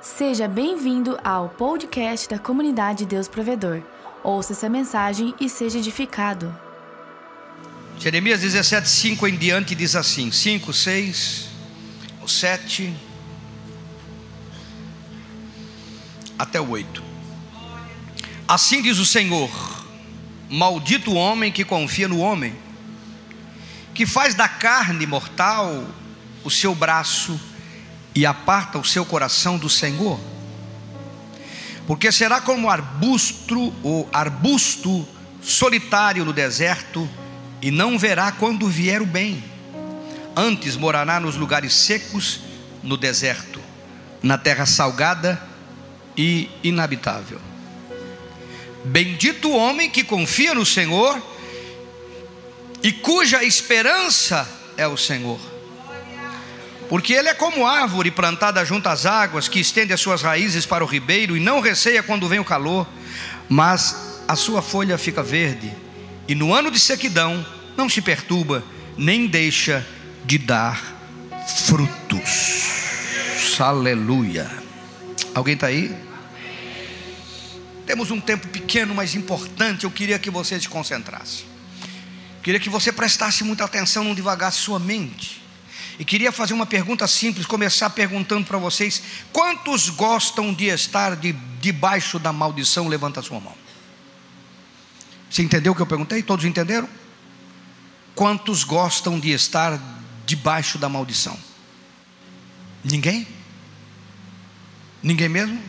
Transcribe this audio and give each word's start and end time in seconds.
Seja 0.00 0.46
bem-vindo 0.46 1.18
ao 1.24 1.48
podcast 1.48 2.28
da 2.28 2.38
comunidade 2.38 3.04
Deus 3.04 3.26
Provedor. 3.26 3.82
Ouça 4.22 4.52
essa 4.52 4.68
mensagem 4.68 5.34
e 5.40 5.48
seja 5.48 5.78
edificado. 5.78 6.56
Jeremias 7.98 8.40
17, 8.40 8.88
5 8.88 9.26
em 9.26 9.36
diante 9.36 9.74
diz 9.74 9.96
assim: 9.96 10.30
5, 10.30 10.72
6, 10.72 11.48
7 12.28 12.96
até 16.38 16.60
o 16.60 16.70
8. 16.70 17.02
Assim 18.46 18.80
diz 18.80 18.98
o 18.98 19.04
Senhor: 19.04 19.50
Maldito 20.48 21.10
o 21.10 21.16
homem 21.16 21.50
que 21.50 21.64
confia 21.64 22.06
no 22.06 22.20
homem, 22.20 22.54
que 23.94 24.06
faz 24.06 24.32
da 24.32 24.46
carne 24.46 25.06
mortal 25.06 25.84
o 26.44 26.50
seu 26.50 26.72
braço 26.72 27.38
e 28.18 28.26
aparta 28.26 28.80
o 28.80 28.84
seu 28.84 29.04
coração 29.04 29.56
do 29.56 29.68
Senhor. 29.68 30.18
Porque 31.86 32.10
será 32.10 32.40
como 32.40 32.68
arbusto 32.68 33.72
ou 33.80 34.08
arbusto 34.12 35.06
solitário 35.40 36.24
no 36.24 36.32
deserto 36.32 37.08
e 37.62 37.70
não 37.70 37.96
verá 37.96 38.32
quando 38.32 38.66
vier 38.66 39.00
o 39.00 39.06
bem. 39.06 39.44
Antes 40.34 40.74
morará 40.74 41.20
nos 41.20 41.36
lugares 41.36 41.72
secos, 41.72 42.40
no 42.82 42.96
deserto, 42.96 43.60
na 44.20 44.36
terra 44.36 44.66
salgada 44.66 45.40
e 46.16 46.50
inabitável. 46.64 47.40
Bendito 48.84 49.48
o 49.48 49.56
homem 49.56 49.88
que 49.88 50.02
confia 50.02 50.56
no 50.56 50.66
Senhor 50.66 51.22
e 52.82 52.90
cuja 52.90 53.44
esperança 53.44 54.48
é 54.76 54.88
o 54.88 54.96
Senhor. 54.96 55.57
Porque 56.88 57.12
ele 57.12 57.28
é 57.28 57.34
como 57.34 57.66
árvore 57.66 58.10
plantada 58.10 58.64
junto 58.64 58.88
às 58.88 59.04
águas, 59.04 59.46
que 59.46 59.60
estende 59.60 59.92
as 59.92 60.00
suas 60.00 60.22
raízes 60.22 60.64
para 60.64 60.82
o 60.82 60.86
ribeiro 60.86 61.36
e 61.36 61.40
não 61.40 61.60
receia 61.60 62.02
quando 62.02 62.28
vem 62.28 62.38
o 62.38 62.44
calor, 62.44 62.86
mas 63.48 64.22
a 64.26 64.34
sua 64.34 64.62
folha 64.62 64.96
fica 64.96 65.22
verde, 65.22 65.72
e 66.26 66.34
no 66.34 66.52
ano 66.52 66.70
de 66.70 66.78
sequidão 66.78 67.44
não 67.76 67.88
se 67.88 68.00
perturba, 68.00 68.62
nem 68.96 69.26
deixa 69.26 69.86
de 70.24 70.38
dar 70.38 70.80
frutos. 71.66 73.58
Aleluia. 73.58 74.48
Alguém 75.34 75.54
está 75.54 75.66
aí? 75.68 75.94
Temos 77.86 78.10
um 78.10 78.20
tempo 78.20 78.46
pequeno, 78.48 78.94
mas 78.94 79.14
importante. 79.14 79.84
Eu 79.84 79.90
queria 79.90 80.18
que 80.18 80.30
você 80.30 80.60
se 80.60 80.68
concentrasse. 80.68 81.44
Queria 82.42 82.60
que 82.60 82.68
você 82.68 82.92
prestasse 82.92 83.42
muita 83.42 83.64
atenção, 83.64 84.04
não 84.04 84.14
devagasse 84.14 84.58
sua 84.58 84.78
mente. 84.78 85.42
E 85.98 86.04
queria 86.04 86.30
fazer 86.30 86.54
uma 86.54 86.66
pergunta 86.66 87.06
simples, 87.08 87.44
começar 87.44 87.90
perguntando 87.90 88.46
para 88.46 88.56
vocês: 88.56 89.02
quantos 89.32 89.90
gostam 89.90 90.54
de 90.54 90.66
estar 90.66 91.16
de, 91.16 91.32
debaixo 91.60 92.18
da 92.18 92.32
maldição? 92.32 92.86
Levanta 92.86 93.18
a 93.18 93.22
sua 93.22 93.40
mão. 93.40 93.54
Você 95.28 95.42
entendeu 95.42 95.72
o 95.72 95.74
que 95.74 95.82
eu 95.82 95.86
perguntei? 95.86 96.22
Todos 96.22 96.44
entenderam? 96.44 96.88
Quantos 98.14 98.62
gostam 98.62 99.18
de 99.18 99.30
estar 99.32 99.78
debaixo 100.24 100.78
da 100.78 100.88
maldição? 100.88 101.36
Ninguém? 102.84 103.26
Ninguém 105.02 105.28
mesmo? 105.28 105.60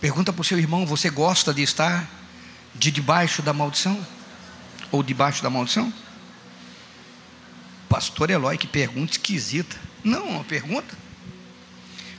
Pergunta 0.00 0.32
para 0.32 0.42
o 0.42 0.44
seu 0.44 0.58
irmão: 0.58 0.84
você 0.84 1.10
gosta 1.10 1.54
de 1.54 1.62
estar 1.62 2.10
de 2.74 2.90
debaixo 2.90 3.40
da 3.40 3.52
maldição? 3.52 4.04
Ou 4.90 5.00
debaixo 5.00 5.44
da 5.44 5.48
maldição? 5.48 5.92
Pastor 7.94 8.28
Eloy, 8.28 8.58
que 8.58 8.66
pergunta 8.66 9.12
esquisita. 9.12 9.76
Não, 10.02 10.30
uma 10.30 10.42
pergunta. 10.42 10.98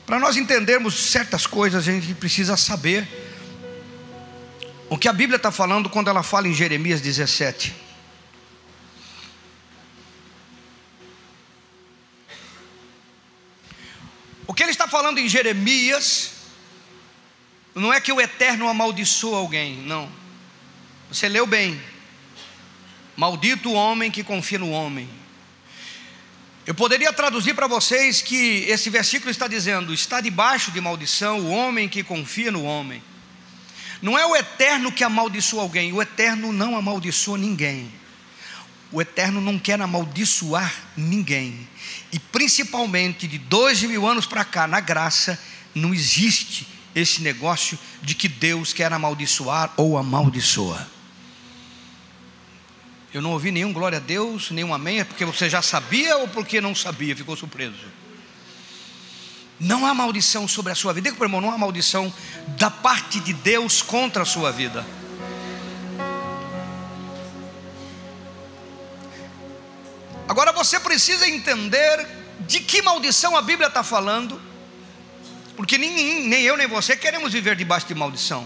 Para 0.05 0.17
nós 0.17 0.37
entendermos 0.37 0.95
certas 1.09 1.45
coisas, 1.45 1.85
a 1.85 1.91
gente 1.91 2.13
precisa 2.13 2.55
saber 2.55 3.05
o 4.89 4.97
que 4.97 5.09
a 5.09 5.11
Bíblia 5.11 5.35
está 5.35 5.51
falando 5.51 5.89
quando 5.89 6.09
ela 6.09 6.23
fala 6.23 6.47
em 6.47 6.53
Jeremias 6.53 7.01
17. 7.01 7.75
O 14.47 14.53
que 14.53 14.63
ele 14.63 14.71
está 14.71 14.87
falando 14.87 15.17
em 15.17 15.27
Jeremias 15.27 16.31
não 17.75 17.91
é 17.91 17.99
que 17.99 18.13
o 18.13 18.21
eterno 18.21 18.69
amaldiçoa 18.69 19.39
alguém, 19.39 19.81
não. 19.81 20.09
Você 21.09 21.27
leu 21.27 21.45
bem. 21.45 21.81
Maldito 23.17 23.71
o 23.71 23.73
homem 23.73 24.09
que 24.09 24.23
confia 24.23 24.59
no 24.59 24.71
homem. 24.71 25.24
Eu 26.65 26.73
poderia 26.73 27.13
traduzir 27.13 27.53
para 27.53 27.67
vocês 27.67 28.23
que 28.23 28.65
esse 28.67 28.89
versículo 28.89 29.29
está 29.29 29.47
dizendo: 29.47 29.93
está 29.93 30.19
debaixo 30.19 30.71
de 30.71 30.81
maldição 30.81 31.39
o 31.41 31.51
homem 31.51 31.87
que 31.87 32.03
confia 32.03 32.51
no 32.51 32.63
homem. 32.63 33.03
Não 34.01 34.17
é 34.17 34.25
o 34.25 34.35
eterno 34.35 34.91
que 34.91 35.03
amaldiçoa 35.03 35.61
alguém, 35.61 35.93
o 35.93 36.01
eterno 36.01 36.51
não 36.51 36.75
amaldiçoa 36.75 37.37
ninguém. 37.37 37.91
O 38.91 39.01
eterno 39.01 39.41
não 39.41 39.59
quer 39.59 39.79
amaldiçoar 39.79 40.73
ninguém. 40.95 41.67
E 42.11 42.19
principalmente 42.19 43.27
de 43.27 43.37
dois 43.37 43.81
mil 43.83 44.07
anos 44.07 44.25
para 44.25 44.45
cá, 44.45 44.67
na 44.67 44.79
graça, 44.79 45.39
não 45.73 45.93
existe 45.93 46.67
esse 46.95 47.21
negócio 47.21 47.77
de 48.01 48.15
que 48.15 48.27
Deus 48.27 48.73
quer 48.73 48.91
amaldiçoar 48.91 49.71
ou 49.75 49.97
amaldiçoa. 49.97 50.94
Eu 53.15 53.21
não 53.21 53.31
ouvi 53.31 53.49
nenhum 53.49 53.71
glória 53.71 53.97
a 53.97 54.01
Deus, 54.01 54.51
nenhum 54.51 54.73
amém, 54.73 54.99
é 54.99 55.05
porque 55.05 55.23
você 55.23 55.49
já 55.49 55.61
sabia 55.61 56.17
ou 56.17 56.27
porque 56.27 56.59
não 56.59 56.75
sabia, 56.75 57.15
ficou 57.15 57.33
surpreso. 57.37 57.85
Não 59.57 59.85
há 59.85 59.93
maldição 59.93 60.45
sobre 60.49 60.73
a 60.73 60.75
sua 60.75 60.91
vida, 60.91 61.05
diga 61.05 61.15
para 61.15 61.23
o 61.23 61.27
irmão, 61.27 61.39
não 61.39 61.49
há 61.49 61.57
maldição 61.57 62.13
da 62.57 62.69
parte 62.69 63.21
de 63.21 63.31
Deus 63.31 63.81
contra 63.81 64.23
a 64.23 64.25
sua 64.25 64.51
vida. 64.51 64.85
Agora 70.27 70.51
você 70.51 70.77
precisa 70.77 71.25
entender 71.25 72.05
de 72.41 72.59
que 72.59 72.81
maldição 72.81 73.37
a 73.37 73.41
Bíblia 73.41 73.69
está 73.69 73.81
falando 73.81 74.41
porque 75.55 75.77
nem, 75.77 76.27
nem 76.27 76.43
eu 76.43 76.57
nem 76.57 76.67
você 76.67 76.97
queremos 76.97 77.31
viver 77.31 77.55
debaixo 77.55 77.87
de 77.87 77.95
maldição. 77.95 78.45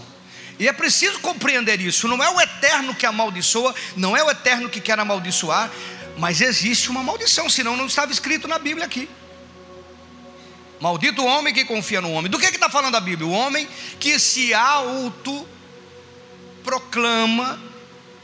E 0.60 0.68
é 0.68 0.72
preciso 0.74 1.18
compreender 1.20 1.80
isso. 1.80 2.06
Não 2.06 2.22
é 2.22 2.28
o 2.28 2.38
eterno 2.38 2.94
que 2.94 3.06
amaldiçoa, 3.06 3.74
não 3.96 4.14
é 4.14 4.22
o 4.22 4.30
eterno 4.30 4.68
que 4.68 4.78
quer 4.78 4.98
amaldiçoar, 5.00 5.70
mas 6.18 6.42
existe 6.42 6.90
uma 6.90 7.02
maldição, 7.02 7.48
senão 7.48 7.78
não 7.78 7.86
estava 7.86 8.12
escrito 8.12 8.46
na 8.46 8.58
Bíblia 8.58 8.84
aqui. 8.84 9.08
Maldito 10.78 11.22
o 11.22 11.24
homem 11.26 11.54
que 11.54 11.64
confia 11.64 12.02
no 12.02 12.12
homem. 12.12 12.30
Do 12.30 12.38
que 12.38 12.44
está 12.44 12.68
falando 12.68 12.94
a 12.94 13.00
Bíblia? 13.00 13.26
O 13.26 13.32
homem 13.32 13.66
que 13.98 14.18
se 14.18 14.52
auto 14.52 15.48
proclama, 16.62 17.58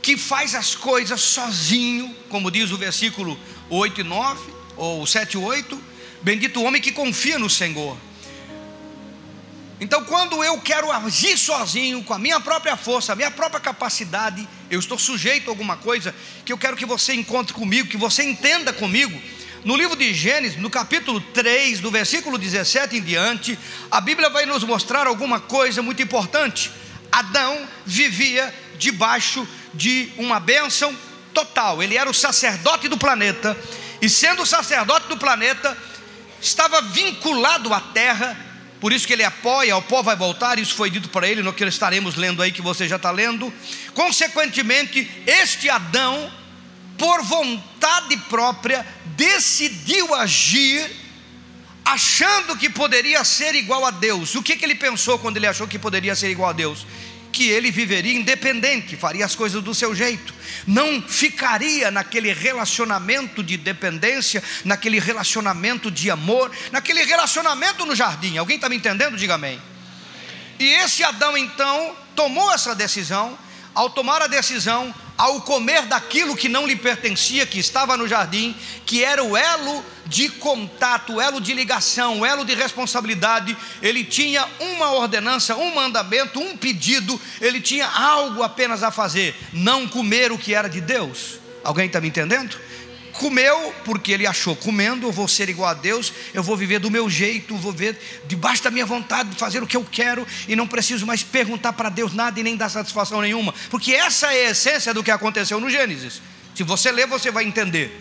que 0.03 0.19
faz 0.19 0.55
as 0.55 0.75
coisas 0.75 1.23
sozinho, 1.23 2.15
como 2.29 2.51
diz 2.51 2.71
o 2.71 2.77
versículo 2.77 3.39
8 3.71 4.03
e 4.03 4.05
9, 4.05 4.53
ou 4.77 5.07
7 5.07 5.33
e 5.33 5.39
8. 5.39 5.83
Bendito 6.21 6.61
o 6.61 6.65
homem 6.65 6.83
que 6.83 6.93
confia 6.93 7.39
no 7.39 7.49
Senhor. 7.49 7.97
Então, 9.79 10.05
quando 10.05 10.43
eu 10.43 10.59
quero 10.59 10.91
agir 10.91 11.37
sozinho, 11.37 12.03
com 12.03 12.15
a 12.15 12.19
minha 12.19 12.41
própria 12.41 12.77
força, 12.77 13.13
a 13.13 13.17
minha 13.17 13.31
própria 13.31 13.61
capacidade, 13.61 14.49
eu 14.71 14.81
estou 14.81 14.99
sujeito 14.99 15.49
a 15.49 15.53
alguma 15.53 15.77
coisa 15.77 16.15
que 16.47 16.53
eu 16.53 16.57
quero 16.57 16.77
que 16.77 16.87
você 16.87 17.13
encontre 17.13 17.53
comigo, 17.53 17.89
que 17.89 17.97
você 17.97 18.23
entenda 18.23 18.73
comigo. 18.73 19.21
No 19.63 19.77
livro 19.77 19.95
de 19.95 20.15
Gênesis, 20.15 20.59
no 20.59 20.71
capítulo 20.71 21.21
3, 21.21 21.81
do 21.81 21.91
versículo 21.91 22.39
17 22.39 22.97
em 22.97 23.03
diante, 23.03 23.59
a 23.91 24.01
Bíblia 24.01 24.31
vai 24.31 24.47
nos 24.47 24.65
mostrar 24.65 25.07
alguma 25.07 25.41
coisa 25.41 25.83
muito 25.83 26.01
importante. 26.03 26.71
Adão 27.13 27.69
vivia 27.85 28.55
debaixo 28.79 29.47
de 29.75 30.11
uma 30.17 30.41
bênção 30.41 30.97
total, 31.35 31.83
ele 31.83 31.99
era 31.99 32.09
o 32.09 32.15
sacerdote 32.15 32.89
do 32.89 32.97
planeta, 32.97 33.55
e 34.01 34.09
sendo 34.09 34.43
o 34.43 34.47
sacerdote 34.47 35.07
do 35.09 35.19
planeta, 35.19 35.77
estava 36.41 36.81
vinculado 36.81 37.75
à 37.75 37.81
terra 37.81 38.46
por 38.87 38.93
isso 38.93 39.05
que 39.05 39.15
ele 39.15 39.25
apoia, 39.25 39.77
o 39.77 39.83
pó 39.83 40.01
vai 40.01 40.15
voltar, 40.15 40.61
isso 40.61 40.77
foi 40.77 40.89
dito 40.89 41.09
para 41.09 41.27
ele 41.27 41.43
no 41.43 41.53
que 41.53 41.65
estaremos 41.65 42.15
lendo 42.15 42.41
aí, 42.41 42.53
que 42.53 42.63
você 42.63 42.87
já 42.87 42.95
está 42.95 43.11
lendo. 43.11 43.53
Consequentemente, 43.93 45.11
este 45.27 45.69
Adão, 45.69 46.33
por 46.97 47.21
vontade 47.25 48.17
própria, 48.29 48.87
decidiu 49.17 50.15
agir, 50.15 50.89
achando 51.85 52.57
que 52.57 52.71
poderia 52.71 53.25
ser 53.25 53.57
igual 53.57 53.85
a 53.85 53.91
Deus. 53.91 54.37
O 54.37 54.43
que, 54.45 54.55
que 54.55 54.65
ele 54.65 54.77
pensou 54.77 55.19
quando 55.19 55.37
ele 55.37 55.49
achou 55.49 55.67
que 55.67 55.81
poderia 55.81 56.15
ser 56.15 56.31
igual 56.31 56.51
a 56.51 56.53
Deus? 56.53 56.87
Que 57.33 57.49
ele 57.49 57.71
viveria 57.71 58.15
independente, 58.15 58.97
faria 58.97 59.25
as 59.25 59.35
coisas 59.35 59.63
do 59.63 59.75
seu 59.75 59.95
jeito, 59.95 60.35
não 60.67 61.03
ficaria 61.03 61.91
naquele 61.91 62.33
relacionamento 62.33 63.43
de 63.43 63.57
dependência, 63.57 64.43
naquele 64.65 64.99
relacionamento 64.99 65.91
de 65.91 66.11
amor, 66.11 66.51
naquele 66.73 67.05
relacionamento 67.05 67.85
no 67.85 67.95
jardim. 67.95 68.37
Alguém 68.39 68.57
está 68.57 68.69
me 68.69 68.77
entendendo? 68.77 69.17
Diga 69.17 69.35
amém. 69.35 69.61
E 70.59 70.65
esse 70.67 71.05
Adão 71.05 71.37
então 71.37 71.95
tomou 72.15 72.53
essa 72.53 72.75
decisão, 72.75 73.39
ao 73.75 73.91
tomar 73.91 74.23
a 74.23 74.27
decisão, 74.27 74.95
ao 75.17 75.41
comer 75.41 75.87
daquilo 75.87 76.37
que 76.37 76.49
não 76.49 76.67
lhe 76.67 76.77
pertencia, 76.77 77.47
que 77.47 77.59
estava 77.59 77.97
no 77.97 78.07
jardim, 78.07 78.55
que 78.85 79.03
era 79.03 79.23
o 79.23 79.37
elo 79.37 79.85
de 80.07 80.29
contato, 80.29 81.15
o 81.15 81.21
elo 81.21 81.41
de 81.41 81.53
ligação, 81.53 82.21
o 82.21 82.27
elo 82.27 82.45
de 82.45 82.55
responsabilidade, 82.55 83.57
ele 83.83 84.05
tinha 84.05 84.47
uma 84.61 84.93
ordenança, 84.93 85.57
um 85.57 85.75
mandamento, 85.75 86.39
um 86.39 86.57
pedido, 86.57 87.21
ele 87.41 87.61
tinha 87.61 87.87
algo 87.87 88.43
apenas 88.43 88.83
a 88.83 88.91
fazer: 88.91 89.35
não 89.53 89.89
comer 89.89 90.31
o 90.33 90.39
que 90.39 90.55
era 90.55 90.69
de 90.69 90.81
Deus. 90.81 91.41
Alguém 91.65 91.87
está 91.87 92.01
me 92.01 92.09
entendendo? 92.09 92.57
Comeu, 93.17 93.75
porque 93.85 94.13
ele 94.13 94.27
achou: 94.27 94.55
comendo, 94.57 95.07
eu 95.07 95.13
vou 95.13 95.29
ser 95.29 95.49
igual 95.49 95.69
a 95.69 95.75
Deus, 95.75 96.13
eu 96.33 96.43
vou 96.43 96.57
viver 96.57 96.79
do 96.79 96.91
meu 96.91 97.09
jeito, 97.11 97.57
vou 97.57 97.73
viver 97.73 98.23
debaixo 98.27 98.63
da 98.63 98.71
minha 98.71 98.87
vontade, 98.87 99.31
de 99.31 99.37
fazer 99.37 99.63
o 99.63 99.67
que 99.67 99.77
eu 99.77 99.85
quero, 99.85 100.27
e 100.49 100.57
não 100.57 100.67
preciso 100.67 101.07
mais 101.07 101.23
perguntar 101.23 101.73
para 101.73 101.89
Deus 101.89 102.13
nada 102.13 102.39
e 102.39 102.43
nem 102.43 102.57
dar 102.57 102.69
satisfação 102.69 103.21
nenhuma, 103.21 103.55
porque 103.71 103.93
essa 103.93 104.33
é 104.33 104.47
a 104.47 104.51
essência 104.51 104.95
do 104.95 105.03
que 105.03 105.11
aconteceu 105.11 105.61
no 105.61 105.69
Gênesis. 105.69 106.21
Se 106.55 106.63
você 106.63 106.91
ler, 106.91 107.07
você 107.07 107.31
vai 107.31 107.45
entender. 107.45 108.01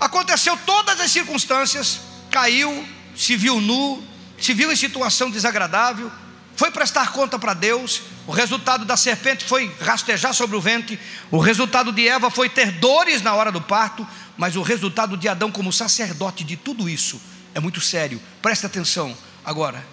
Aconteceu 0.00 0.56
todas 0.66 1.00
as 1.00 1.12
circunstâncias, 1.12 2.00
caiu, 2.30 2.84
se 3.14 3.36
viu 3.36 3.60
nu, 3.60 4.02
se 4.40 4.52
viu 4.52 4.72
em 4.72 4.76
situação 4.76 5.30
desagradável, 5.30 6.10
foi 6.56 6.70
prestar 6.70 7.12
conta 7.12 7.38
para 7.38 7.54
Deus, 7.54 8.02
o 8.26 8.32
resultado 8.32 8.84
da 8.84 8.96
serpente 8.96 9.44
foi 9.44 9.74
rastejar 9.80 10.34
sobre 10.34 10.56
o 10.56 10.60
ventre, 10.60 10.98
o 11.30 11.38
resultado 11.38 11.92
de 11.92 12.06
Eva 12.06 12.30
foi 12.30 12.48
ter 12.48 12.72
dores 12.72 13.22
na 13.22 13.34
hora 13.34 13.50
do 13.50 13.60
parto, 13.60 14.06
mas 14.36 14.56
o 14.56 14.62
resultado 14.62 15.16
de 15.16 15.28
Adão, 15.28 15.50
como 15.50 15.72
sacerdote 15.72 16.44
de 16.44 16.56
tudo 16.56 16.88
isso, 16.88 17.20
é 17.54 17.60
muito 17.60 17.80
sério, 17.80 18.20
presta 18.40 18.66
atenção 18.66 19.16
agora. 19.44 19.84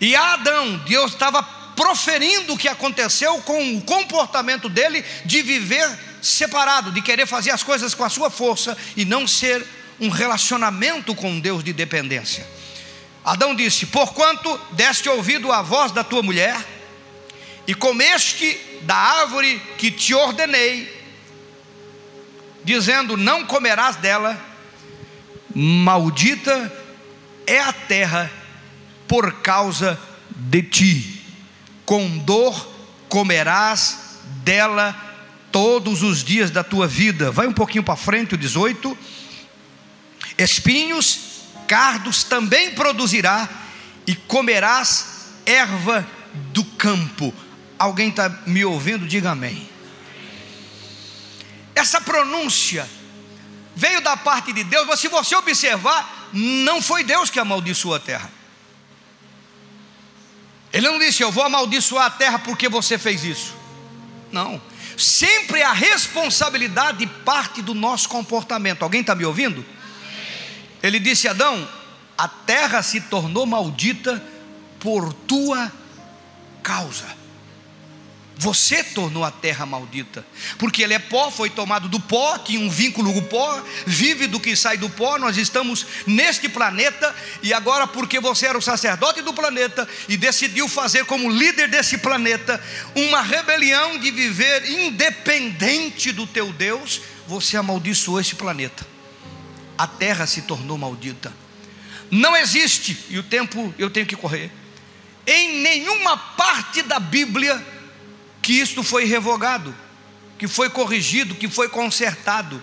E 0.00 0.16
a 0.16 0.34
Adão, 0.34 0.78
Deus 0.86 1.12
estava 1.12 1.42
proferindo 1.42 2.54
o 2.54 2.58
que 2.58 2.68
aconteceu 2.68 3.38
com 3.42 3.76
o 3.76 3.82
comportamento 3.82 4.68
dele 4.68 5.04
de 5.24 5.42
viver 5.42 5.88
separado, 6.20 6.92
de 6.92 7.00
querer 7.00 7.26
fazer 7.26 7.50
as 7.50 7.62
coisas 7.62 7.94
com 7.94 8.04
a 8.04 8.08
sua 8.08 8.30
força 8.30 8.76
e 8.96 9.04
não 9.04 9.26
ser 9.26 9.66
um 9.98 10.08
relacionamento 10.08 11.14
com 11.14 11.38
Deus 11.38 11.62
de 11.62 11.72
dependência. 11.72 12.46
Adão 13.24 13.54
disse: 13.54 13.86
Porquanto 13.86 14.58
deste 14.72 15.08
ouvido 15.08 15.52
à 15.52 15.62
voz 15.62 15.92
da 15.92 16.02
tua 16.02 16.22
mulher, 16.22 16.56
e 17.66 17.74
comeste 17.74 18.58
da 18.82 18.96
árvore 18.96 19.60
que 19.78 19.90
te 19.90 20.14
ordenei, 20.14 20.88
dizendo: 22.64 23.16
Não 23.16 23.44
comerás 23.44 23.96
dela, 23.96 24.38
maldita 25.54 26.72
é 27.46 27.60
a 27.60 27.72
terra 27.72 28.30
por 29.06 29.34
causa 29.40 30.00
de 30.30 30.62
ti, 30.62 31.22
com 31.84 32.18
dor 32.18 32.68
comerás 33.08 34.18
dela 34.44 34.96
todos 35.50 36.02
os 36.02 36.22
dias 36.22 36.50
da 36.50 36.62
tua 36.62 36.86
vida. 36.86 37.30
Vai 37.30 37.46
um 37.46 37.52
pouquinho 37.52 37.84
para 37.84 37.96
frente, 37.96 38.34
o 38.34 38.38
18. 38.38 38.96
Espinhos 40.38 41.29
cardos 41.70 42.24
também 42.24 42.72
produzirá, 42.74 43.48
e 44.04 44.16
comerás 44.16 45.28
erva 45.46 46.04
do 46.52 46.64
campo. 46.64 47.32
Alguém 47.78 48.08
está 48.08 48.28
me 48.44 48.64
ouvindo? 48.64 49.06
Diga 49.06 49.30
amém. 49.30 49.70
Essa 51.72 52.00
pronúncia 52.00 52.90
veio 53.76 54.00
da 54.00 54.16
parte 54.16 54.52
de 54.52 54.64
Deus, 54.64 54.84
mas 54.84 54.98
se 54.98 55.06
você 55.06 55.36
observar, 55.36 56.28
não 56.32 56.82
foi 56.82 57.04
Deus 57.04 57.30
que 57.30 57.38
amaldiçoou 57.38 57.94
a 57.94 58.00
terra. 58.00 58.28
Ele 60.72 60.88
não 60.88 60.98
disse, 60.98 61.22
eu 61.22 61.30
vou 61.30 61.44
amaldiçoar 61.44 62.06
a 62.06 62.10
terra 62.10 62.40
porque 62.40 62.68
você 62.68 62.98
fez 62.98 63.22
isso. 63.22 63.54
Não. 64.32 64.60
Sempre 64.98 65.62
a 65.62 65.72
responsabilidade 65.72 67.06
parte 67.24 67.62
do 67.62 67.74
nosso 67.74 68.08
comportamento. 68.08 68.82
Alguém 68.82 69.02
está 69.02 69.14
me 69.14 69.24
ouvindo? 69.24 69.64
Ele 70.82 70.98
disse: 70.98 71.28
Adão, 71.28 71.68
a 72.16 72.28
terra 72.28 72.82
se 72.82 73.00
tornou 73.00 73.46
maldita 73.46 74.22
por 74.78 75.12
tua 75.12 75.72
causa. 76.62 77.20
Você 78.36 78.82
tornou 78.82 79.22
a 79.22 79.30
terra 79.30 79.66
maldita, 79.66 80.24
porque 80.58 80.82
ele 80.82 80.94
é 80.94 80.98
pó, 80.98 81.30
foi 81.30 81.50
tomado 81.50 81.90
do 81.90 82.00
pó, 82.00 82.38
tinha 82.38 82.58
um 82.58 82.70
vínculo 82.70 83.12
com 83.12 83.18
o 83.18 83.22
pó, 83.24 83.62
vive 83.86 84.26
do 84.26 84.40
que 84.40 84.56
sai 84.56 84.78
do 84.78 84.88
pó. 84.88 85.18
Nós 85.18 85.36
estamos 85.36 85.86
neste 86.06 86.48
planeta, 86.48 87.14
e 87.42 87.52
agora, 87.52 87.86
porque 87.86 88.18
você 88.18 88.46
era 88.46 88.56
o 88.56 88.62
sacerdote 88.62 89.20
do 89.20 89.34
planeta 89.34 89.86
e 90.08 90.16
decidiu 90.16 90.68
fazer 90.68 91.04
como 91.04 91.28
líder 91.28 91.68
desse 91.68 91.98
planeta 91.98 92.58
uma 92.94 93.20
rebelião 93.20 93.98
de 93.98 94.10
viver 94.10 94.70
independente 94.70 96.10
do 96.10 96.26
teu 96.26 96.50
Deus, 96.50 97.02
você 97.26 97.58
amaldiçoou 97.58 98.20
esse 98.20 98.36
planeta 98.36 98.99
a 99.80 99.86
terra 99.86 100.26
se 100.26 100.42
tornou 100.42 100.76
maldita. 100.76 101.32
Não 102.10 102.36
existe, 102.36 103.06
e 103.08 103.18
o 103.18 103.22
tempo 103.22 103.74
eu 103.78 103.88
tenho 103.88 104.04
que 104.04 104.14
correr, 104.14 104.52
em 105.26 105.62
nenhuma 105.62 106.18
parte 106.18 106.82
da 106.82 107.00
Bíblia 107.00 107.64
que 108.42 108.52
isto 108.52 108.82
foi 108.82 109.06
revogado, 109.06 109.74
que 110.38 110.46
foi 110.46 110.68
corrigido, 110.68 111.34
que 111.34 111.48
foi 111.48 111.66
consertado. 111.70 112.62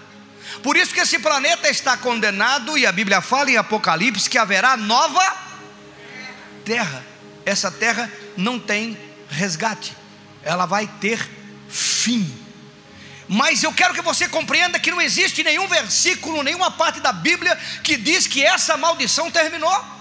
Por 0.62 0.78
isso 0.78 0.94
que 0.94 1.00
esse 1.00 1.18
planeta 1.18 1.68
está 1.68 1.98
condenado, 1.98 2.78
e 2.78 2.86
a 2.86 2.92
Bíblia 2.92 3.20
fala 3.20 3.50
em 3.50 3.58
Apocalipse 3.58 4.30
que 4.30 4.38
haverá 4.38 4.78
nova 4.78 5.36
terra. 6.64 7.04
Essa 7.44 7.72
terra 7.72 8.12
não 8.38 8.60
tem 8.60 8.96
resgate, 9.28 9.98
ela 10.44 10.68
vai 10.68 10.86
ter 10.86 11.28
fim. 11.68 12.32
Mas 13.28 13.62
eu 13.64 13.74
quero 13.74 13.94
que 13.94 14.02
você 14.02 14.28
compreenda 14.30 14.80
que 14.80 14.92
não 14.92 15.02
existe 15.02 15.44
nenhum 15.44 15.68
versículo, 15.68 16.44
nenhuma 16.44 16.72
parte 16.72 17.00
da 17.00 17.12
Bíblia 17.12 17.58
que 17.84 17.98
diz 17.98 18.26
que 18.26 18.44
essa 18.44 18.78
maldição 18.78 19.30
terminou. 19.30 19.98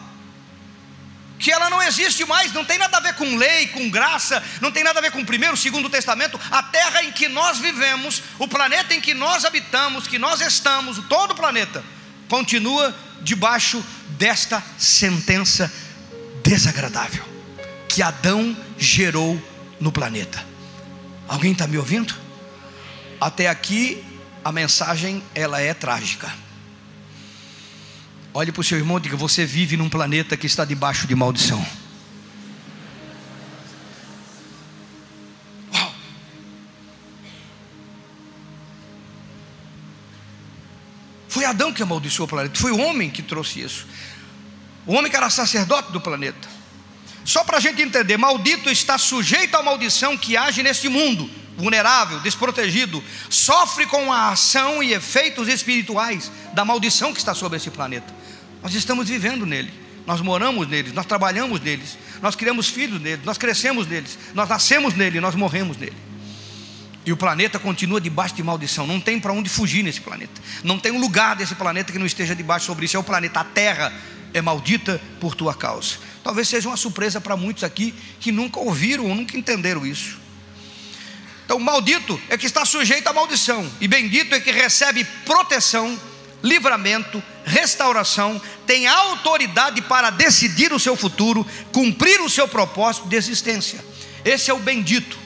Que 1.39 1.53
ela 1.53 1.69
não 1.69 1.83
existe 1.83 2.25
mais, 2.25 2.53
não 2.53 2.65
tem 2.65 2.79
nada 2.79 2.97
a 2.97 3.01
ver 3.01 3.15
com 3.15 3.37
lei, 3.37 3.67
com 3.69 3.91
graça, 3.91 4.43
não 4.61 4.71
tem 4.71 4.83
nada 4.83 5.01
a 5.01 5.03
ver 5.03 5.11
com 5.11 5.21
o 5.21 5.27
primeiro, 5.27 5.57
segundo 5.57 5.91
testamento. 5.91 6.41
A 6.51 6.63
terra 6.63 7.03
em 7.03 7.13
que 7.13 7.29
nós 7.29 7.59
vivemos, 7.59 8.23
o 8.39 8.49
planeta 8.49 8.95
em 8.95 9.01
que 9.01 9.13
nós 9.13 9.45
habitamos, 9.45 10.07
que 10.07 10.19
nós 10.19 10.41
estamos, 10.41 10.99
todo 11.09 11.33
o 11.33 11.37
planeta, 11.37 11.85
continua 12.29 12.97
debaixo 13.21 13.85
desta 14.11 14.63
sentença 14.79 15.71
desagradável 16.43 17.37
que 17.89 18.03
Adão 18.03 18.57
gerou 18.79 19.41
no 19.81 19.91
planeta. 19.91 20.45
Alguém 21.27 21.53
está 21.53 21.67
me 21.67 21.79
ouvindo? 21.79 22.26
Até 23.21 23.49
aqui 23.49 24.05
a 24.45 24.53
mensagem 24.53 25.23
ela 25.35 25.61
é 25.61 25.75
trágica. 25.75 26.33
Olhe 28.33 28.53
para 28.53 28.61
o 28.61 28.65
seu 28.65 28.79
irmão 28.79 28.99
e 28.99 29.01
diga: 29.01 29.17
você 29.17 29.45
vive 29.45 29.77
num 29.77 29.89
planeta 29.89 30.37
que 30.37 30.47
está 30.47 30.65
debaixo 30.65 31.07
de 31.07 31.15
maldição. 31.15 31.67
Foi 41.29 41.45
Adão 41.45 41.73
que 41.73 41.83
amaldiçoou 41.83 42.27
o 42.27 42.29
planeta, 42.29 42.59
foi 42.59 42.73
o 42.73 42.79
homem 42.79 43.11
que 43.11 43.23
trouxe 43.23 43.61
isso. 43.61 43.87
O 44.87 44.95
homem 44.95 45.11
que 45.11 45.17
era 45.17 45.29
sacerdote 45.29 45.93
do 45.93 46.01
planeta. 46.01 46.49
Só 47.25 47.43
para 47.43 47.57
a 47.57 47.61
gente 47.61 47.83
entender, 47.83 48.17
maldito 48.17 48.71
está 48.71 48.97
sujeito 48.97 49.55
à 49.55 49.63
maldição 49.63 50.17
que 50.17 50.37
age 50.37 50.63
neste 50.63 50.89
mundo 50.89 51.29
vulnerável, 51.57 52.21
desprotegido, 52.21 53.03
sofre 53.31 53.87
com 53.87 54.13
a 54.13 54.31
ação 54.31 54.83
e 54.83 54.93
efeitos 54.93 55.49
espirituais 55.49 56.31
da 56.53 56.65
maldição 56.65 57.13
que 57.13 57.19
está 57.19 57.35
sobre 57.35 57.57
esse 57.57 57.71
planeta. 57.71 58.15
Nós 58.63 58.75
estamos 58.75 59.09
vivendo 59.09 59.47
nele, 59.47 59.73
nós 60.07 60.21
moramos 60.21 60.69
neles, 60.69 60.93
nós 60.93 61.07
trabalhamos 61.07 61.61
neles, 61.61 61.99
nós 62.21 62.37
criamos 62.37 62.69
filhos 62.69 63.01
neles, 63.01 63.25
nós 63.25 63.39
crescemos 63.39 63.87
neles, 63.87 64.19
nós 64.35 64.49
nascemos 64.49 64.95
nele, 64.95 65.21
nós 65.21 65.35
morremos 65.35 65.77
nele. 65.77 65.97
E 67.05 67.13
o 67.13 67.17
planeta 67.17 67.59
continua 67.61 68.01
debaixo 68.01 68.35
de 68.35 68.43
maldição. 68.43 68.85
Não 68.85 69.01
tem 69.01 69.21
para 69.21 69.33
onde 69.33 69.49
fugir 69.49 69.85
nesse 69.85 70.01
planeta. 70.01 70.41
Não 70.65 70.77
tem 70.77 70.91
um 70.91 70.99
lugar 70.99 71.37
desse 71.37 71.55
planeta 71.55 71.93
que 71.93 72.01
não 72.01 72.07
esteja 72.07 72.35
debaixo 72.35 72.67
sobre 72.67 72.85
isso. 72.85 72.97
É 72.97 72.99
o 72.99 73.05
planeta. 73.05 73.39
A 73.39 73.45
Terra 73.45 73.93
é 74.35 74.43
maldita 74.43 75.01
por 75.21 75.37
tua 75.37 75.55
causa. 75.55 75.99
Talvez 76.25 76.49
seja 76.49 76.69
uma 76.69 76.77
surpresa 76.77 77.21
para 77.21 77.37
muitos 77.37 77.63
aqui 77.63 77.95
que 78.19 78.33
nunca 78.33 78.59
ouviram 78.59 79.07
ou 79.07 79.15
nunca 79.15 79.39
entenderam 79.39 79.87
isso. 79.87 80.19
Então, 81.47 81.61
maldito 81.61 82.21
é 82.29 82.37
que 82.37 82.45
está 82.45 82.65
sujeito 82.65 83.07
à 83.07 83.13
maldição, 83.13 83.71
e 83.81 83.87
bendito 83.87 84.35
é 84.35 84.41
que 84.41 84.51
recebe 84.51 85.05
proteção, 85.25 85.97
livramento, 86.43 87.23
restauração, 87.45 88.43
tem 88.67 88.89
autoridade 88.89 89.81
para 89.83 90.11
decidir 90.11 90.73
o 90.73 90.81
seu 90.81 90.97
futuro, 90.97 91.47
cumprir 91.71 92.21
o 92.21 92.29
seu 92.29 92.49
propósito 92.49 93.09
de 93.09 93.15
existência. 93.15 93.83
Esse 94.25 94.51
é 94.51 94.55
o 94.55 94.59
bendito, 94.59 95.17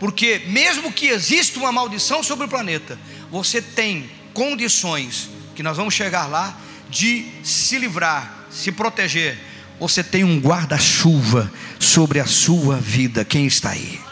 porque 0.00 0.42
mesmo 0.48 0.92
que 0.92 1.06
exista 1.06 1.60
uma 1.60 1.70
maldição 1.70 2.24
sobre 2.24 2.46
o 2.46 2.48
planeta, 2.48 2.98
você 3.30 3.62
tem 3.62 4.10
condições, 4.34 5.30
que 5.54 5.62
nós 5.62 5.76
vamos 5.76 5.94
chegar 5.94 6.26
lá, 6.26 6.58
de 6.90 7.24
se 7.44 7.78
livrar, 7.78 8.46
se 8.50 8.72
proteger. 8.72 9.38
Você 9.78 10.02
tem 10.02 10.24
um 10.24 10.40
guarda-chuva 10.40 11.52
sobre 11.78 12.18
a 12.18 12.26
sua 12.26 12.78
vida. 12.78 13.24
Quem 13.24 13.46
está 13.46 13.70
aí? 13.70 14.07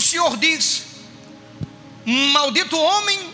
Senhor 0.00 0.36
diz: 0.36 0.84
Maldito 2.04 2.76
homem 2.76 3.32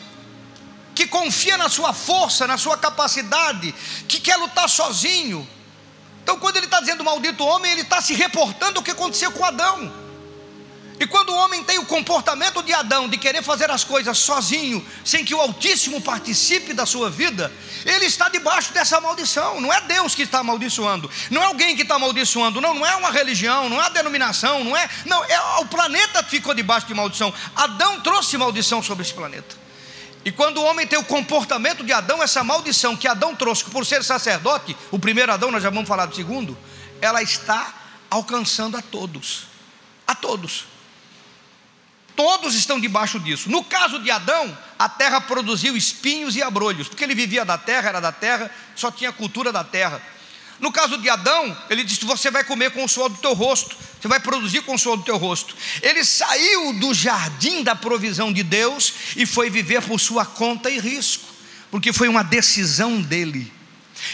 que 0.95 1.07
confia 1.07 1.57
na 1.57 1.69
sua 1.69 1.93
força, 1.93 2.47
na 2.47 2.59
sua 2.59 2.77
capacidade, 2.77 3.73
que 4.09 4.19
quer 4.19 4.37
lutar 4.37 4.69
sozinho. 4.69 5.49
Então, 6.23 6.39
quando 6.39 6.57
ele 6.57 6.67
está 6.67 6.81
dizendo 6.81 7.05
maldito 7.05 7.45
homem, 7.45 7.73
ele 7.73 7.83
está 7.83 8.03
se 8.03 8.15
reportando 8.15 8.81
o 8.81 8.83
que 8.83 8.91
aconteceu 8.91 9.31
com 9.33 9.45
Adão. 9.45 10.08
E 11.01 11.07
quando 11.07 11.31
o 11.31 11.37
homem 11.37 11.63
tem 11.63 11.79
o 11.79 11.87
comportamento 11.87 12.61
de 12.61 12.75
Adão, 12.75 13.09
de 13.09 13.17
querer 13.17 13.41
fazer 13.43 13.71
as 13.71 13.85
coisas 13.85 14.19
sozinho, 14.19 14.85
sem 15.05 15.25
que 15.25 15.33
o 15.33 15.41
Altíssimo 15.41 16.01
participe 16.01 16.75
da 16.75 16.85
sua 16.85 17.09
vida, 17.09 17.53
ele 17.87 18.07
está 18.07 18.29
debaixo 18.29 18.73
dessa 18.73 19.01
maldição. 19.01 19.61
Não 19.61 19.73
é 19.73 19.81
Deus 19.83 20.17
que 20.17 20.23
está 20.23 20.41
amaldiçoando, 20.41 21.09
não 21.31 21.41
é 21.41 21.47
alguém 21.47 21.77
que 21.77 21.83
está 21.83 21.95
amaldiçoando, 21.95 22.61
não, 22.61 22.75
não 22.75 22.85
é 22.85 22.97
uma 22.97 23.13
religião, 23.13 23.69
não 23.69 23.81
é 23.81 23.87
a 23.87 23.89
denominação, 23.91 24.65
não 24.65 24.77
é. 24.77 24.91
Não, 25.05 25.25
é 25.25 25.41
o 25.61 25.67
planeta 25.67 26.23
que 26.25 26.31
ficou 26.31 26.53
debaixo 26.53 26.89
de 26.89 26.95
maldição. 26.95 27.33
Adão 27.55 28.01
trouxe 28.01 28.37
maldição 28.37 28.83
sobre 28.83 29.05
esse 29.05 29.15
planeta. 29.15 29.57
E 30.25 30.33
quando 30.33 30.59
o 30.59 30.65
homem 30.65 30.85
tem 30.85 30.99
o 30.99 31.05
comportamento 31.05 31.85
de 31.85 31.93
Adão, 31.93 32.21
essa 32.21 32.43
maldição 32.43 32.97
que 32.97 33.07
Adão 33.07 33.37
trouxe 33.37 33.65
por 33.65 33.87
ser 33.87 34.03
sacerdote, 34.03 34.77
o 34.91 34.99
primeiro 34.99 35.33
Adão, 35.33 35.53
nós 35.53 35.63
já 35.63 35.71
vamos 35.71 35.87
falar 35.87 36.07
do 36.07 36.17
segundo, 36.17 36.59
ela 37.01 37.23
está 37.23 37.73
alcançando 38.11 38.77
a 38.77 38.83
todos. 38.83 39.47
A 40.05 40.15
todos 40.15 40.78
todos 42.19 42.57
estão 42.57 42.81
debaixo 42.81 43.21
disso. 43.21 43.49
No 43.49 43.63
caso 43.63 44.01
de 44.01 44.11
Adão, 44.11 44.59
a 44.77 44.89
terra 44.89 45.21
produziu 45.21 45.77
espinhos 45.77 46.35
e 46.35 46.43
abrolhos, 46.43 46.89
porque 46.89 47.05
ele 47.05 47.15
vivia 47.15 47.45
da 47.45 47.57
terra, 47.57 47.91
era 47.91 48.01
da 48.01 48.11
terra, 48.11 48.51
só 48.75 48.91
tinha 48.91 49.13
cultura 49.13 49.53
da 49.53 49.63
terra. 49.63 50.03
No 50.59 50.73
caso 50.73 50.99
de 50.99 51.09
Adão, 51.09 51.57
ele 51.71 51.85
disse: 51.85 52.05
Você 52.05 52.29
vai 52.29 52.43
comer 52.43 52.73
com 52.73 52.83
o 52.83 52.89
suor 52.89 53.09
do 53.09 53.19
teu 53.19 53.35
rosto, 53.35 53.77
você 54.01 54.09
vai 54.09 54.19
produzir 54.19 54.63
com 54.63 54.75
o 54.75 54.79
suor 54.79 54.97
do 54.97 55.05
teu 55.05 55.17
rosto. 55.17 55.55
Ele 55.81 56.05
saiu 56.05 56.73
do 56.73 56.93
jardim 56.93 57.63
da 57.63 57.77
provisão 57.77 58.33
de 58.33 58.43
Deus 58.43 58.93
e 59.15 59.25
foi 59.25 59.49
viver 59.49 59.81
por 59.83 60.01
sua 60.01 60.27
conta 60.27 60.69
e 60.69 60.81
risco, 60.81 61.25
porque 61.71 61.93
foi 61.93 62.09
uma 62.09 62.25
decisão 62.25 63.01
dele. 63.01 63.53